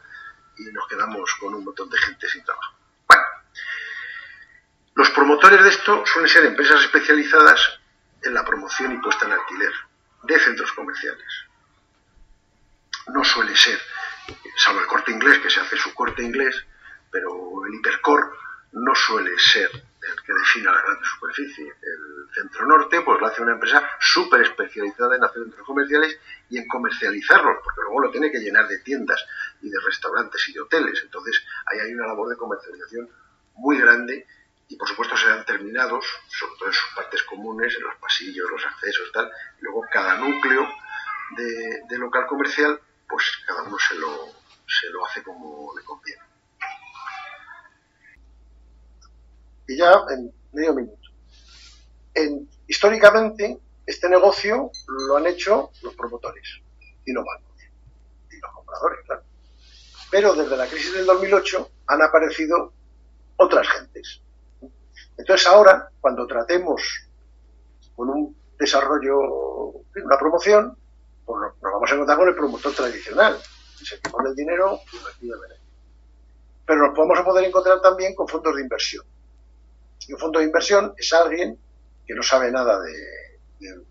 y 0.57 0.63
nos 0.73 0.85
quedamos 0.89 1.33
con 1.35 1.53
un 1.53 1.63
montón 1.63 1.89
de 1.89 1.97
gente 1.99 2.27
sin 2.27 2.43
trabajo. 2.43 2.75
Bueno, 3.07 3.23
los 4.95 5.09
promotores 5.11 5.63
de 5.63 5.69
esto 5.69 6.05
suelen 6.05 6.29
ser 6.29 6.43
empresas 6.47 6.81
especializadas 6.81 7.79
en 8.23 8.33
la 8.33 8.43
promoción 8.43 8.91
y 8.91 8.97
puesta 8.97 9.25
en 9.25 9.31
alquiler 9.31 9.71
de 10.23 10.37
centros 10.37 10.73
comerciales. 10.73 11.45
No 13.13 13.23
suele 13.23 13.55
ser, 13.55 13.79
salvo 14.55 14.81
el 14.81 14.87
corte 14.87 15.11
inglés, 15.11 15.39
que 15.39 15.49
se 15.49 15.59
hace 15.59 15.77
su 15.77 15.93
corte 15.93 16.23
inglés, 16.23 16.55
pero 17.11 17.65
el 17.65 17.73
hipercore 17.75 18.27
no 18.73 18.93
suele 18.95 19.37
ser 19.37 19.69
el 19.73 20.23
que 20.23 20.33
defina 20.33 20.71
la 20.71 20.81
gran 20.81 21.03
superficie. 21.03 21.65
El 21.65 22.33
centro 22.33 22.65
norte, 22.65 23.01
pues 23.01 23.19
lo 23.19 23.27
hace 23.27 23.41
una 23.41 23.53
empresa 23.53 23.87
súper 23.99 24.41
especializada 24.41 25.15
en 25.15 25.23
hacer 25.23 25.43
centros 25.43 25.65
comerciales 25.65 26.17
y 26.49 26.57
en 26.57 26.67
comercializarlos, 26.67 27.57
porque 27.63 27.81
luego 27.81 28.01
lo 28.01 28.11
tiene 28.11 28.31
que 28.31 28.39
llenar 28.39 28.67
de 28.67 28.79
tiendas 28.79 29.25
y 29.61 29.69
de 29.69 29.79
restaurantes 29.85 30.47
y 30.49 30.53
de 30.53 30.61
hoteles. 30.61 31.01
Entonces, 31.03 31.43
ahí 31.65 31.79
hay 31.79 31.93
una 31.93 32.07
labor 32.07 32.29
de 32.29 32.37
comercialización 32.37 33.09
muy 33.55 33.77
grande 33.79 34.25
y 34.69 34.75
por 34.77 34.87
supuesto 34.87 35.17
serán 35.17 35.43
terminados, 35.45 36.05
sobre 36.27 36.53
todo 36.57 36.67
en 36.69 36.73
sus 36.73 36.93
partes 36.95 37.23
comunes, 37.23 37.75
en 37.75 37.83
los 37.83 37.95
pasillos, 37.95 38.49
los 38.51 38.65
accesos, 38.65 39.11
tal. 39.11 39.29
Luego 39.61 39.83
cada 39.91 40.17
núcleo 40.17 40.67
de, 41.35 41.97
local 41.97 42.27
comercial, 42.27 42.79
pues 43.09 43.25
cada 43.47 43.63
uno 43.63 43.77
se 43.79 43.95
lo, 43.95 44.27
se 44.67 44.89
lo 44.91 45.05
hace 45.05 45.23
como 45.23 45.73
le 45.77 45.83
conviene. 45.83 46.21
Y 49.67 49.77
ya 49.77 49.93
en 50.11 50.33
medio 50.51 50.73
minuto. 50.73 51.09
En, 52.13 52.49
históricamente, 52.67 53.59
este 53.85 54.09
negocio 54.09 54.71
lo 55.07 55.17
han 55.17 55.27
hecho 55.27 55.71
los 55.81 55.95
promotores 55.95 56.61
y 57.05 57.13
los 57.13 57.25
bancos 57.25 57.63
y 58.31 58.39
los 58.39 58.51
compradores, 58.53 58.99
claro. 59.05 59.23
Pero 60.11 60.33
desde 60.33 60.57
la 60.57 60.67
crisis 60.67 60.93
del 60.93 61.05
2008 61.05 61.71
han 61.87 62.01
aparecido 62.01 62.73
otras 63.37 63.67
gentes, 63.67 64.21
entonces 65.19 65.45
ahora, 65.47 65.91
cuando 65.99 66.25
tratemos 66.25 66.81
con 67.93 68.09
un 68.09 68.37
desarrollo, 68.57 69.19
una 70.01 70.17
promoción, 70.17 70.77
pues 71.29 71.53
nos 71.61 71.71
vamos 71.73 71.91
a 71.91 71.93
encontrar 71.93 72.17
con 72.17 72.27
el 72.27 72.35
promotor 72.35 72.73
tradicional, 72.73 73.39
es 73.79 73.91
el 73.91 74.01
que 74.01 74.09
pone 74.09 74.29
el 74.29 74.35
dinero 74.35 74.79
y 74.91 74.97
recibe 74.97 75.35
el 75.35 75.55
Pero 76.65 76.87
nos 76.87 76.95
podemos 76.95 77.21
poder 77.21 77.45
encontrar 77.45 77.79
también 77.81 78.15
con 78.15 78.27
fondos 78.27 78.55
de 78.55 78.63
inversión. 78.63 79.05
Y 80.07 80.13
un 80.13 80.19
fondo 80.19 80.39
de 80.39 80.45
inversión 80.45 80.95
es 80.97 81.13
alguien 81.13 81.55
que 82.07 82.15
no 82.15 82.23
sabe 82.23 82.51
nada 82.51 82.81
de, 82.81 83.85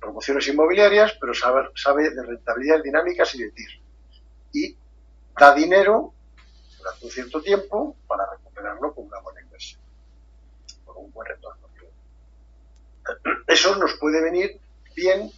promociones 0.00 0.48
inmobiliarias, 0.48 1.16
pero 1.20 1.34
sabe, 1.34 2.10
de 2.10 2.22
rentabilidades 2.22 2.82
dinámicas 2.82 3.32
y 3.36 3.44
de 3.44 3.50
TIR. 3.52 3.70
Y 4.52 4.76
da 5.38 5.54
dinero 5.54 6.12
durante 6.78 7.04
un 7.04 7.10
cierto 7.12 7.40
tiempo 7.42 7.96
para 8.08 8.28
recuperarlo 8.28 8.92
con 8.92 9.04
una 9.06 9.20
buena 9.20 9.40
inversión 9.40 9.80
un 10.96 11.12
buen 11.12 11.28
retorno. 11.28 11.68
Eso 13.46 13.76
nos 13.76 13.94
puede 13.94 14.20
venir 14.20 14.60
bien, 14.96 15.30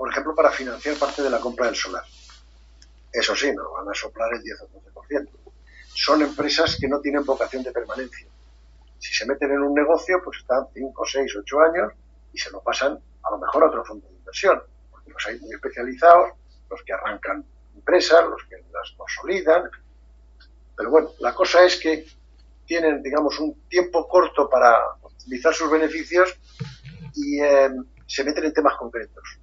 por 0.00 0.10
ejemplo, 0.10 0.34
para 0.34 0.50
financiar 0.50 0.96
parte 0.96 1.20
de 1.22 1.28
la 1.28 1.38
compra 1.38 1.66
del 1.66 1.76
solar. 1.76 2.02
Eso 3.12 3.36
sí, 3.36 3.52
nos 3.52 3.70
van 3.70 3.86
a 3.86 3.92
soplar 3.92 4.32
el 4.32 4.42
10 4.42 4.62
o 4.62 4.68
12%. 4.98 5.28
Son 5.94 6.22
empresas 6.22 6.78
que 6.80 6.88
no 6.88 7.02
tienen 7.02 7.22
vocación 7.22 7.62
de 7.62 7.70
permanencia. 7.70 8.26
Si 8.98 9.12
se 9.12 9.26
meten 9.26 9.50
en 9.50 9.60
un 9.60 9.74
negocio, 9.74 10.22
pues 10.24 10.38
están 10.38 10.68
5, 10.72 11.04
6, 11.04 11.36
8 11.40 11.60
años 11.60 11.92
y 12.32 12.38
se 12.38 12.50
lo 12.50 12.62
pasan 12.62 12.98
a 13.22 13.30
lo 13.30 13.36
mejor 13.36 13.62
a 13.62 13.66
otro 13.66 13.84
fondo 13.84 14.08
de 14.08 14.14
inversión. 14.14 14.62
Porque 14.90 15.10
los 15.10 15.26
hay 15.26 15.38
muy 15.38 15.52
especializados, 15.52 16.30
los 16.70 16.82
que 16.82 16.94
arrancan 16.94 17.44
empresas, 17.74 18.24
los 18.24 18.42
que 18.44 18.56
las 18.72 18.92
consolidan. 18.96 19.64
Pero 20.78 20.88
bueno, 20.88 21.10
la 21.18 21.34
cosa 21.34 21.62
es 21.62 21.76
que 21.76 22.06
tienen, 22.64 23.02
digamos, 23.02 23.38
un 23.38 23.68
tiempo 23.68 24.08
corto 24.08 24.48
para 24.48 24.78
optimizar 25.02 25.52
sus 25.52 25.70
beneficios 25.70 26.40
y 27.16 27.38
em, 27.38 27.84
se 28.06 28.24
meten 28.24 28.44
en 28.46 28.54
temas 28.54 28.76
concretos. 28.76 29.39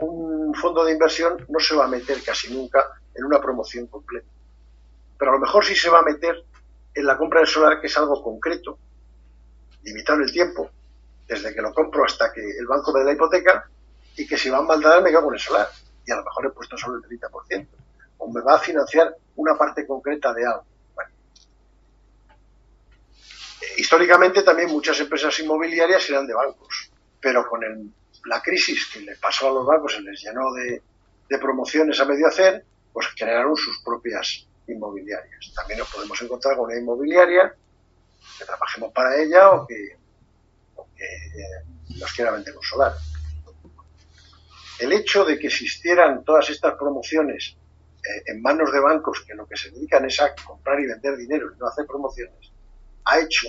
Un 0.00 0.54
fondo 0.54 0.84
de 0.84 0.92
inversión 0.92 1.46
no 1.48 1.58
se 1.58 1.74
va 1.74 1.86
a 1.86 1.88
meter 1.88 2.22
casi 2.22 2.52
nunca 2.52 3.00
en 3.14 3.24
una 3.24 3.40
promoción 3.40 3.86
completa, 3.86 4.28
pero 5.18 5.30
a 5.30 5.34
lo 5.34 5.40
mejor 5.40 5.64
sí 5.64 5.74
se 5.74 5.88
va 5.88 6.00
a 6.00 6.02
meter 6.02 6.44
en 6.94 7.06
la 7.06 7.16
compra 7.16 7.40
del 7.40 7.48
solar, 7.48 7.80
que 7.80 7.86
es 7.86 7.96
algo 7.96 8.22
concreto, 8.22 8.78
limitado 9.82 10.18
en 10.18 10.24
el 10.24 10.32
tiempo, 10.32 10.70
desde 11.26 11.54
que 11.54 11.62
lo 11.62 11.72
compro 11.72 12.04
hasta 12.04 12.32
que 12.32 12.40
el 12.40 12.66
banco 12.66 12.92
me 12.92 13.00
da 13.00 13.06
la 13.06 13.12
hipoteca, 13.12 13.68
y 14.16 14.26
que 14.26 14.36
si 14.36 14.50
va 14.50 14.58
a 14.58 14.62
maldad 14.62 15.02
me 15.02 15.10
quedo 15.10 15.24
con 15.24 15.34
el 15.34 15.40
solar, 15.40 15.68
y 16.06 16.12
a 16.12 16.16
lo 16.16 16.24
mejor 16.24 16.46
he 16.46 16.50
puesto 16.50 16.76
solo 16.76 16.96
el 16.96 17.02
30%, 17.02 17.68
o 18.18 18.32
me 18.32 18.40
va 18.40 18.56
a 18.56 18.58
financiar 18.58 19.14
una 19.36 19.56
parte 19.56 19.86
concreta 19.86 20.32
de 20.32 20.46
algo. 20.46 20.64
Históricamente 23.78 24.42
también 24.42 24.70
muchas 24.70 24.98
empresas 25.00 25.38
inmobiliarias 25.40 26.08
eran 26.08 26.26
de 26.26 26.34
bancos, 26.34 26.90
pero 27.20 27.46
con 27.46 27.62
la 28.26 28.40
crisis 28.42 28.86
que 28.92 29.00
le 29.00 29.16
pasó 29.16 29.48
a 29.48 29.54
los 29.54 29.66
bancos, 29.66 29.94
se 29.94 30.02
les 30.02 30.20
llenó 30.20 30.52
de, 30.52 30.82
promociones 31.40 31.98
a 32.00 32.04
medio 32.04 32.26
hacer, 32.28 32.64
pues 32.92 33.08
crearon 33.16 33.56
sus 33.56 33.78
propias 33.82 34.46
inmobiliarias. 34.66 35.52
También 35.54 35.80
nos 35.80 35.92
podemos 35.92 36.20
encontrar 36.22 36.56
con 36.56 36.66
una 36.66 36.78
inmobiliaria 36.78 37.54
que 38.38 38.44
trabajemos 38.44 38.92
para 38.92 39.16
ella 39.16 39.50
o 39.50 39.66
que, 39.66 39.96
eh, 40.98 41.64
nos 41.98 42.12
quiera 42.12 42.32
vender 42.32 42.56
un 42.56 42.62
solar. 42.62 42.94
El 44.78 44.92
hecho 44.92 45.24
de 45.24 45.38
que 45.38 45.46
existieran 45.46 46.24
todas 46.24 46.50
estas 46.50 46.74
promociones 46.74 47.56
eh, 47.98 48.22
en 48.26 48.42
manos 48.42 48.72
de 48.72 48.80
bancos 48.80 49.24
que 49.26 49.34
lo 49.34 49.46
que 49.46 49.56
se 49.56 49.70
dedican 49.70 50.04
es 50.04 50.20
a 50.20 50.34
comprar 50.34 50.78
y 50.80 50.86
vender 50.86 51.16
dinero 51.16 51.52
y 51.52 51.58
no 51.58 51.66
hacer 51.66 51.86
promociones, 51.86 52.50
ha 53.04 53.20
hecho 53.20 53.48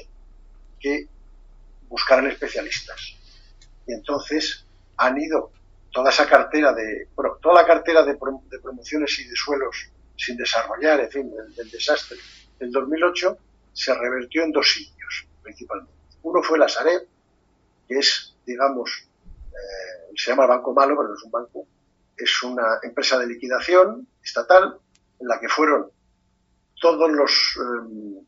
que 0.79 1.07
buscaran 1.89 2.27
especialistas. 2.27 3.15
Y 3.85 3.93
entonces 3.93 4.66
han 4.97 5.17
ido 5.19 5.51
toda 5.91 6.10
esa 6.10 6.27
cartera 6.27 6.73
de, 6.73 7.07
bueno, 7.15 7.38
toda 7.41 7.62
la 7.62 7.67
cartera 7.67 8.03
de, 8.03 8.15
promociones 8.15 9.19
y 9.19 9.27
de 9.27 9.36
suelos 9.36 9.89
sin 10.15 10.38
desarrollar, 10.38 10.99
en 10.99 11.12
fin, 11.12 11.31
del, 11.55 11.71
desastre 11.71 12.17
del 12.60 12.71
2008, 12.71 13.38
se 13.73 13.93
revertió 13.93 14.43
en 14.43 14.51
dos 14.51 14.71
sitios, 14.71 15.27
principalmente. 15.43 15.93
Uno 16.23 16.41
fue 16.41 16.57
la 16.57 16.67
Sareb, 16.67 17.07
que 17.88 17.99
es, 17.99 18.36
digamos, 18.45 19.07
eh, 19.51 20.13
se 20.15 20.31
llama 20.31 20.47
Banco 20.47 20.73
Malo, 20.73 20.95
pero 20.97 21.10
no 21.10 21.15
es 21.15 21.23
un 21.23 21.31
banco, 21.31 21.67
es 22.15 22.43
una 22.43 22.79
empresa 22.81 23.19
de 23.19 23.27
liquidación 23.27 24.07
estatal 24.23 24.77
en 25.19 25.27
la 25.27 25.39
que 25.39 25.47
fueron 25.47 25.91
todos 26.79 27.10
los 27.12 27.57
eh, 27.57 28.23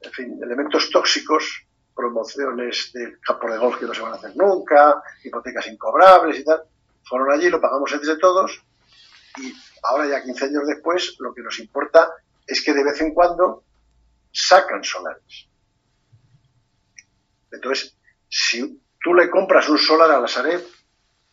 en 0.00 0.12
fin, 0.12 0.40
elementos 0.42 0.90
tóxicos, 0.90 1.66
promociones 1.94 2.90
de 2.92 3.18
campos 3.20 3.52
de 3.52 3.58
golf 3.58 3.78
que 3.78 3.86
no 3.86 3.94
se 3.94 4.02
van 4.02 4.12
a 4.12 4.16
hacer 4.16 4.36
nunca, 4.36 5.02
hipotecas 5.22 5.66
incobrables 5.68 6.40
y 6.40 6.44
tal. 6.44 6.62
Fueron 7.04 7.32
allí, 7.32 7.48
lo 7.48 7.60
pagamos 7.60 7.92
entre 7.92 8.16
todos 8.16 8.62
y 9.38 9.54
ahora 9.82 10.06
ya 10.08 10.22
15 10.22 10.44
años 10.46 10.66
después 10.66 11.16
lo 11.18 11.34
que 11.34 11.42
nos 11.42 11.58
importa 11.58 12.12
es 12.46 12.62
que 12.62 12.72
de 12.72 12.84
vez 12.84 13.00
en 13.00 13.14
cuando 13.14 13.64
sacan 14.32 14.82
solares. 14.82 15.48
Entonces, 17.50 17.96
si 18.28 18.82
tú 19.02 19.14
le 19.14 19.30
compras 19.30 19.68
un 19.68 19.78
solar 19.78 20.10
a 20.10 20.20
la 20.20 20.28
Sareb, 20.28 20.62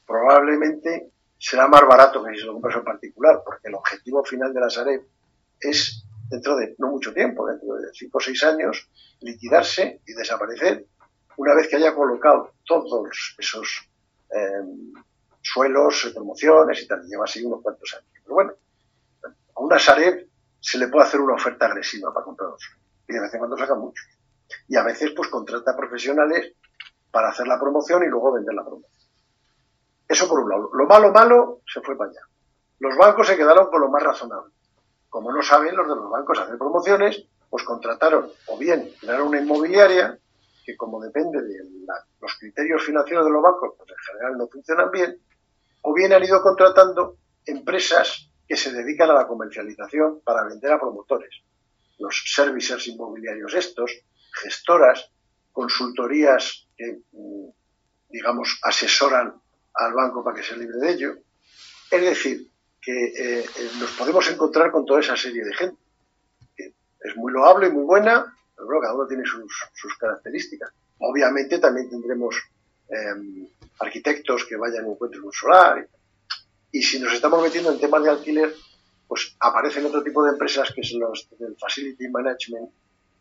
probablemente 0.06 1.12
será 1.38 1.67
más 1.67 1.82
barato 1.82 2.24
que 2.24 2.36
si 2.36 2.45
lo 2.45 2.54
compras 2.54 2.76
en 2.76 2.84
particular, 2.84 3.41
porque 3.43 3.67
el 3.67 3.76
objetivo 3.76 4.24
final 4.24 4.54
de 4.54 4.60
la 4.60 4.69
Sareb 4.69 5.02
es 5.60 6.06
dentro 6.32 6.56
de 6.56 6.76
no 6.78 6.88
mucho 6.88 7.13
tiempo, 7.13 7.46
dentro 7.46 7.76
de 7.76 7.89
cinco 7.94 8.17
o 8.17 8.22
seis 8.22 8.41
años, 8.44 8.89
liquidarse 9.20 10.02
y 10.08 10.13
desaparecer 10.13 10.86
una 11.36 11.54
vez 11.54 11.67
que 11.67 11.76
haya 11.76 11.94
colocado 11.94 12.54
todos 12.65 13.36
esos 13.38 13.89
em, 14.30 14.94
suelos, 15.41 16.12
promociones 16.13 16.82
y 16.82 16.88
tal. 16.88 17.04
Lleva 17.06 17.26
así 17.26 17.44
unos 17.44 17.62
cuantos 17.62 17.94
años. 17.96 18.10
Pero 18.24 18.34
bueno, 18.36 18.54
a 19.56 19.60
una 19.62 19.78
Sareb 19.78 20.28
se 20.60 20.78
le 20.78 20.88
puede 20.88 21.06
hacer 21.06 21.20
una 21.20 21.34
oferta 21.34 21.65
agresiva 21.65 22.13
para 22.13 22.24
comprarlos. 22.24 22.63
Y 23.08 23.13
de 23.13 23.20
vez 23.20 23.34
en 23.34 23.39
cuando 23.39 23.58
saca 23.58 23.76
muchos. 23.76 24.06
Y 24.67 24.78
a 24.78 24.84
veces 24.84 25.12
pues 25.15 25.30
contrata 25.30 25.76
profesionales 25.76 26.54
para 27.12 27.30
hacer 27.30 27.48
la 27.48 27.60
promoción 27.60 28.04
y 28.04 28.08
luego 28.08 28.32
vender 28.32 28.54
la 28.54 28.63
promoción. 28.63 28.91
Eso 30.08 30.30
por 30.30 30.39
un 30.39 30.50
lado. 30.50 30.70
Lo 30.74 30.86
malo, 30.86 31.12
malo, 31.12 31.62
se 31.65 31.82
fue 31.82 31.98
para 31.98 32.10
allá. 32.10 32.22
Los 32.80 32.96
bancos 32.96 33.28
se 33.28 33.36
quedaron 33.36 33.70
con 33.70 33.82
lo 33.82 33.89
más 33.89 34.04
razonable 34.04 34.54
como 35.12 35.32
no 35.32 35.43
saben 35.43 35.76
los 35.76 35.88
de 35.88 35.95
los 35.95 36.10
bancos 36.10 36.39
hacer 36.39 36.58
promociones, 36.58 37.26
pues 37.50 37.63
contrataron 37.63 38.32
o 38.47 38.58
bien 38.58 38.91
crearon 39.00 39.28
una 39.28 39.41
inmobiliaria, 39.41 40.17
que 40.65 40.78
como 40.78 41.02
depende 41.02 41.41
de 41.41 41.60
los 42.21 42.34
criterios 42.39 42.82
financieros 42.84 43.26
de 43.26 43.32
los 43.32 43.43
bancos, 43.43 43.74
pues 43.78 43.89
en 43.89 43.97
general 43.97 44.38
no 44.38 44.47
funcionan 44.47 44.89
bien, 44.89 45.19
o 45.82 45.93
bien 45.93 46.13
han 46.13 46.24
ido 46.24 46.41
contratando 46.41 47.17
empresas 47.45 48.30
que 48.47 48.56
se 48.56 48.71
dedican 48.71 49.10
a 49.10 49.13
la 49.13 49.28
comercialización 49.28 50.21
para 50.24 50.45
vender 50.45 50.71
a 50.71 50.80
promotores. 50.80 51.43
Los 52.00 52.24
servicios 52.34 52.88
inmobiliarios 52.88 53.54
estos, 53.54 53.91
gestoras, 54.32 55.12
consultorías 55.52 56.67
que 56.78 57.02
mm, 57.12 57.50
digamos, 58.10 58.60
asesoran 58.63 59.34
al 59.74 59.93
banco 59.93 60.24
para 60.24 60.38
que 60.38 60.43
se 60.43 60.56
libre 60.56 60.78
de 60.78 60.91
ello. 60.91 61.15
Es 61.89 62.02
decir, 62.02 62.50
que 62.82 63.06
eh, 63.06 63.39
eh, 63.46 63.70
nos 63.80 63.91
podemos 63.91 64.28
encontrar 64.30 64.72
con 64.72 64.86
toda 64.86 65.02
esa 65.02 65.15
serie 65.15 65.46
de 65.46 65.54
gente. 65.54 65.78
Que 66.56 66.74
es 67.00 67.15
muy 67.15 67.32
loable 67.32 67.67
y 67.67 67.72
muy 67.72 67.84
buena, 67.84 68.36
pero 68.56 68.65
bueno, 68.65 68.82
cada 68.82 68.96
uno 68.96 69.08
tiene 69.08 69.24
sus, 69.26 69.98
características. 69.98 70.72
Obviamente 71.00 71.60
también 71.60 71.89
tendremos 71.89 72.36
em, 72.89 73.48
arquitectos 73.80 74.46
que 74.46 74.56
vayan 74.56 74.86
en 74.86 74.91
encuentro 74.91 75.20
en 75.20 75.26
un 75.26 75.32
solar. 75.32 75.88
Y, 76.72 76.82
si 76.82 77.00
nos 77.00 77.13
estamos 77.13 77.41
metiendo 77.41 77.72
en 77.72 77.80
temas 77.80 78.04
de 78.04 78.10
alquiler, 78.10 78.54
pues 79.08 79.36
aparecen 79.39 79.86
otro 79.86 80.02
tipo 80.04 80.24
de 80.24 80.32
empresas 80.32 80.72
que 80.74 80.84
son 80.84 81.02
los 81.02 81.28
del 81.38 81.56
facility 81.58 82.08
management, 82.10 82.72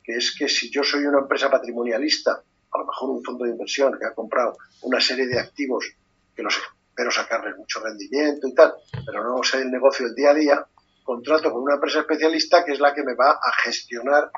que 0.03 0.17
es 0.17 0.35
que 0.37 0.49
si 0.49 0.71
yo 0.71 0.83
soy 0.83 1.05
una 1.05 1.19
empresa 1.19 1.51
patrimonialista, 1.51 2.43
a 2.73 2.79
lo 2.79 2.87
mejor 2.87 3.11
un 3.11 3.25
fondo 3.25 3.45
de 3.45 3.51
inversión 3.51 3.99
que 3.99 4.07
ha 4.07 4.15
comprado 4.15 4.57
una 4.83 5.01
serie 5.01 5.27
de 5.27 5.39
activos 5.39 5.85
que 6.35 6.43
los 6.43 6.57
espero 6.91 7.11
sacarles 7.11 7.57
mucho 7.57 7.81
rendimiento 7.81 8.47
y 8.47 8.55
tal, 8.55 8.75
pero 9.07 9.25
no 9.25 9.43
sé 9.43 9.63
el 9.63 9.71
negocio 9.71 10.07
del 10.07 10.15
día 10.15 10.31
a 10.31 10.35
día, 10.35 10.67
contrato 11.03 11.51
con 11.51 11.63
una 11.63 11.75
empresa 11.75 12.01
especialista 12.01 12.65
que 12.65 12.73
es 12.73 12.81
la 12.81 12.93
que 12.93 13.03
me 13.03 13.15
va 13.15 13.31
a 13.31 13.53
gestionar 13.63 14.31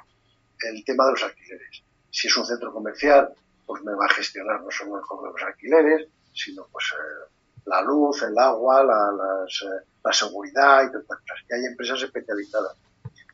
el 0.71 0.85
tema 0.85 1.07
de 1.07 1.13
los 1.13 1.25
alquileres. 1.25 1.83
Si 2.11 2.29
es 2.29 2.37
un 2.37 2.47
centro 2.47 2.73
comercial, 2.73 3.35
pues 3.67 3.83
me 3.83 3.95
va 3.95 4.07
a 4.07 4.15
gestionar 4.15 4.63
no 4.63 4.71
solo 4.71 4.99
el 4.99 5.03
cobro 5.03 5.33
de 5.33 5.41
los 5.41 5.49
alquileres, 5.49 6.09
sino 6.33 6.67
pues 6.71 6.93
eh, 6.93 7.31
la 7.65 7.81
luz, 7.81 8.23
el 8.23 8.39
agua, 8.39 8.85
la, 8.85 9.45
eh, 9.47 10.13
seguridad 10.13 10.85
y 10.85 10.87
todas 10.89 11.03
estas 11.03 11.19
cosas. 11.21 11.45
Y 11.49 11.55
hay 11.55 11.65
empresas 11.67 12.03
especializadas. 12.03 12.77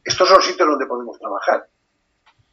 Estos 0.05 0.29
son 0.29 0.41
sitios 0.43 0.69
donde 0.69 0.87
podemos 0.87 1.19
trabajar 1.19 1.69